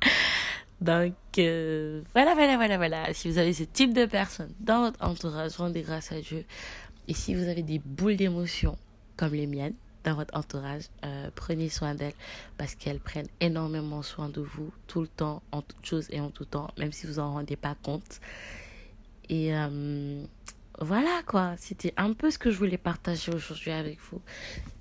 Donc, 0.81 1.13
euh, 1.37 2.01
voilà, 2.13 2.33
voilà, 2.33 2.57
voilà, 2.57 2.77
voilà. 2.77 3.13
Si 3.13 3.29
vous 3.29 3.37
avez 3.37 3.53
ce 3.53 3.63
type 3.63 3.93
de 3.93 4.05
personne 4.05 4.53
dans 4.59 4.81
votre 4.81 5.01
entourage, 5.01 5.55
rendez 5.55 5.81
grâce 5.81 6.11
à 6.11 6.19
Dieu. 6.19 6.45
Et 7.07 7.13
si 7.13 7.35
vous 7.35 7.43
avez 7.43 7.63
des 7.63 7.79
boules 7.79 8.17
d'émotions 8.17 8.77
comme 9.15 9.33
les 9.33 9.47
miennes 9.47 9.75
dans 10.03 10.15
votre 10.15 10.37
entourage, 10.37 10.83
euh, 11.05 11.29
prenez 11.35 11.69
soin 11.69 11.95
d'elles 11.95 12.13
parce 12.57 12.75
qu'elles 12.75 12.99
prennent 12.99 13.29
énormément 13.39 14.01
soin 14.01 14.27
de 14.27 14.41
vous 14.41 14.73
tout 14.87 15.01
le 15.01 15.07
temps, 15.07 15.41
en 15.53 15.61
toutes 15.61 15.85
choses 15.85 16.07
et 16.09 16.19
en 16.19 16.29
tout 16.29 16.45
temps, 16.45 16.69
même 16.77 16.91
si 16.91 17.07
vous 17.07 17.19
en 17.19 17.31
rendez 17.31 17.55
pas 17.55 17.75
compte. 17.81 18.19
Et 19.29 19.55
euh, 19.55 20.25
voilà 20.79 21.21
quoi, 21.25 21.53
c'était 21.57 21.93
un 21.97 22.13
peu 22.13 22.31
ce 22.31 22.37
que 22.37 22.49
je 22.51 22.57
voulais 22.57 22.77
partager 22.77 23.31
aujourd'hui 23.31 23.71
avec 23.71 23.99
vous. 24.09 24.21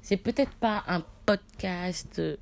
C'est 0.00 0.16
peut-être 0.16 0.52
pas 0.52 0.82
un 0.88 1.02
podcast 1.26 2.18
euh, 2.18 2.36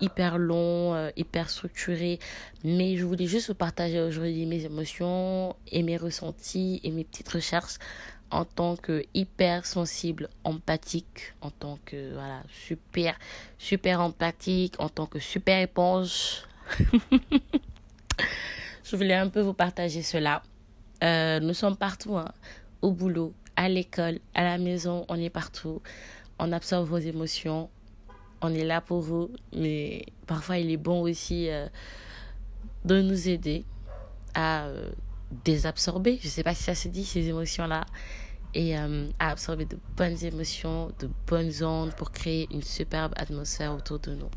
hyper 0.00 0.38
long, 0.38 0.94
euh, 0.94 1.10
hyper 1.16 1.50
structuré, 1.50 2.20
mais 2.64 2.96
je 2.96 3.04
voulais 3.04 3.26
juste 3.26 3.48
vous 3.48 3.54
partager 3.54 4.00
aujourd'hui 4.00 4.46
mes 4.46 4.64
émotions 4.64 5.56
et 5.70 5.82
mes 5.82 5.96
ressentis 5.96 6.80
et 6.84 6.90
mes 6.90 7.04
petites 7.04 7.28
recherches 7.28 7.78
en 8.30 8.44
tant 8.44 8.76
que 8.76 9.04
hyper 9.12 9.66
sensible, 9.66 10.30
empathique, 10.44 11.34
en 11.42 11.50
tant 11.50 11.78
que 11.84 12.14
voilà, 12.14 12.42
super 12.48 13.18
super 13.58 14.00
empathique, 14.00 14.74
en 14.78 14.88
tant 14.88 15.06
que 15.06 15.18
super 15.18 15.60
éponge. 15.60 16.44
je 18.84 18.96
voulais 18.96 19.14
un 19.14 19.28
peu 19.28 19.40
vous 19.40 19.54
partager 19.54 20.02
cela. 20.02 20.42
Euh, 21.02 21.40
nous 21.40 21.52
sommes 21.52 21.76
partout. 21.76 22.16
Hein 22.16 22.32
au 22.82 22.92
boulot, 22.92 23.32
à 23.56 23.68
l'école, 23.68 24.18
à 24.34 24.42
la 24.44 24.58
maison, 24.58 25.06
on 25.08 25.16
est 25.16 25.30
partout. 25.30 25.80
On 26.38 26.52
absorbe 26.52 26.88
vos 26.88 26.98
émotions. 26.98 27.70
On 28.40 28.52
est 28.52 28.64
là 28.64 28.80
pour 28.80 29.00
vous. 29.00 29.30
Mais 29.54 30.04
parfois, 30.26 30.58
il 30.58 30.70
est 30.70 30.76
bon 30.76 31.02
aussi 31.02 31.48
euh, 31.48 31.68
de 32.84 33.00
nous 33.00 33.28
aider 33.28 33.64
à 34.34 34.64
euh, 34.66 34.90
désabsorber. 35.44 36.18
Je 36.20 36.26
ne 36.26 36.30
sais 36.30 36.42
pas 36.42 36.54
si 36.54 36.64
ça 36.64 36.74
se 36.74 36.88
dit, 36.88 37.04
ces 37.04 37.28
émotions-là. 37.28 37.84
Et 38.54 38.76
euh, 38.76 39.08
à 39.18 39.30
absorber 39.30 39.64
de 39.64 39.78
bonnes 39.96 40.22
émotions, 40.24 40.90
de 40.98 41.08
bonnes 41.26 41.62
ondes 41.62 41.94
pour 41.94 42.10
créer 42.10 42.48
une 42.52 42.62
superbe 42.62 43.14
atmosphère 43.16 43.72
autour 43.74 43.98
de 44.00 44.14
nous. 44.14 44.30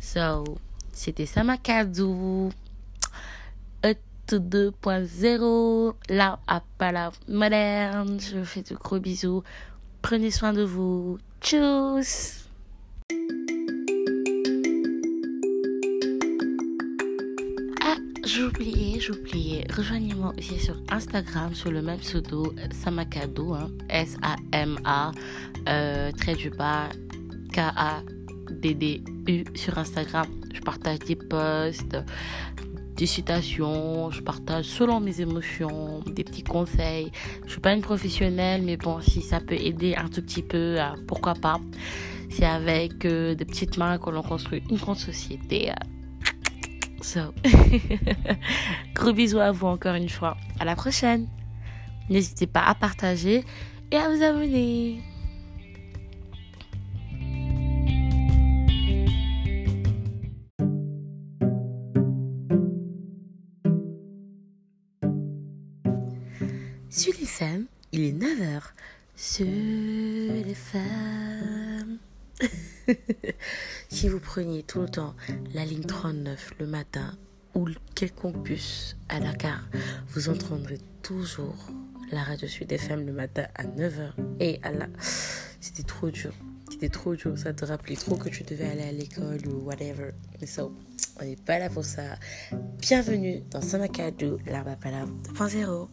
So, 0.00 0.44
c'était 0.92 1.24
Samakadou. 1.24 2.50
2.0, 4.34 5.94
là 6.08 6.38
à 6.48 6.62
la 6.92 7.12
moderne. 7.28 8.18
Je 8.20 8.38
vous 8.38 8.44
fais 8.44 8.62
de 8.62 8.74
gros 8.74 8.98
bisous. 8.98 9.42
Prenez 10.02 10.30
soin 10.30 10.52
de 10.52 10.62
vous. 10.62 11.18
Tchuss 11.40 12.48
Ah, 17.82 17.96
j'oubliais, 18.24 19.00
j'oubliais. 19.00 19.66
Rejoignez-moi 19.72 20.32
aussi 20.38 20.58
sur 20.58 20.76
Instagram 20.90 21.54
sur 21.54 21.70
le 21.70 21.82
même 21.82 22.00
pseudo 22.00 22.54
Samakado, 22.72 23.54
hein, 23.54 23.70
S-A-M-A, 23.88 25.12
euh, 25.68 26.12
du 26.36 26.50
bas, 26.50 26.88
K-A-D-D-U 27.52 29.44
sur 29.54 29.78
Instagram. 29.78 30.26
Je 30.52 30.60
partage 30.60 30.98
des 31.00 31.16
posts, 31.16 31.96
des 32.96 33.06
citations, 33.06 34.10
je 34.10 34.22
partage 34.22 34.64
selon 34.64 35.00
mes 35.00 35.20
émotions, 35.20 36.00
des 36.06 36.24
petits 36.24 36.42
conseils. 36.42 37.12
Je 37.44 37.52
suis 37.52 37.60
pas 37.60 37.72
une 37.72 37.82
professionnelle, 37.82 38.62
mais 38.62 38.76
bon, 38.76 39.00
si 39.00 39.20
ça 39.20 39.40
peut 39.40 39.54
aider 39.54 39.94
un 39.94 40.08
tout 40.08 40.22
petit 40.22 40.42
peu, 40.42 40.80
euh, 40.80 40.96
pourquoi 41.06 41.34
pas. 41.34 41.60
C'est 42.30 42.46
avec 42.46 43.04
euh, 43.04 43.34
des 43.34 43.44
petites 43.44 43.76
mains 43.76 43.98
que 43.98 44.10
l'on 44.10 44.22
construit 44.22 44.62
une 44.70 44.78
grande 44.78 44.96
société. 44.96 45.70
Euh. 45.70 45.74
So, 47.02 47.20
gros 48.94 49.12
bisous 49.12 49.38
à 49.38 49.52
vous 49.52 49.66
encore 49.66 49.94
une 49.94 50.08
fois. 50.08 50.36
À 50.58 50.64
la 50.64 50.74
prochaine. 50.74 51.28
N'hésitez 52.08 52.46
pas 52.46 52.62
à 52.62 52.74
partager 52.74 53.44
et 53.90 53.96
à 53.96 54.08
vous 54.08 54.22
abonner. 54.22 55.00
Femmes, 67.36 67.66
il 67.92 68.02
est 68.02 68.12
9h. 68.12 68.62
Sur 69.14 69.44
les 69.44 70.54
femmes. 70.54 71.98
si 73.90 74.08
vous 74.08 74.20
preniez 74.20 74.62
tout 74.62 74.80
le 74.80 74.88
temps 74.88 75.14
la 75.52 75.66
ligne 75.66 75.84
39 75.84 76.54
le 76.60 76.66
matin 76.66 77.14
ou 77.54 77.68
quelconque 77.94 78.42
bus 78.42 78.96
à 79.10 79.20
la 79.20 79.34
gare, 79.34 79.68
vous 80.08 80.30
entendrez 80.30 80.78
toujours 81.02 81.68
la 82.10 82.22
radio 82.22 82.48
Sud 82.48 82.72
FM 82.72 83.04
le 83.04 83.12
matin 83.12 83.44
à 83.54 83.64
9h. 83.64 84.12
Et 84.40 84.58
à 84.62 84.72
la... 84.72 84.86
C'était 85.60 85.82
trop 85.82 86.10
dur. 86.10 86.32
C'était 86.70 86.88
trop 86.88 87.16
dur. 87.16 87.36
Ça 87.36 87.52
te 87.52 87.66
rappelait 87.66 87.96
trop 87.96 88.16
que 88.16 88.30
tu 88.30 88.44
devais 88.44 88.66
aller 88.70 88.84
à 88.84 88.92
l'école 88.92 89.46
ou 89.46 89.58
whatever. 89.66 90.12
Mais 90.40 90.46
ça, 90.46 90.66
on 91.20 91.24
n'est 91.24 91.36
pas 91.36 91.58
là 91.58 91.68
pour 91.68 91.84
ça. 91.84 92.16
Bienvenue 92.80 93.42
dans 93.50 93.60
Samakadou, 93.60 94.38
l'arbre 94.46 94.70
à 94.70 95.04
2.0. 95.04 95.88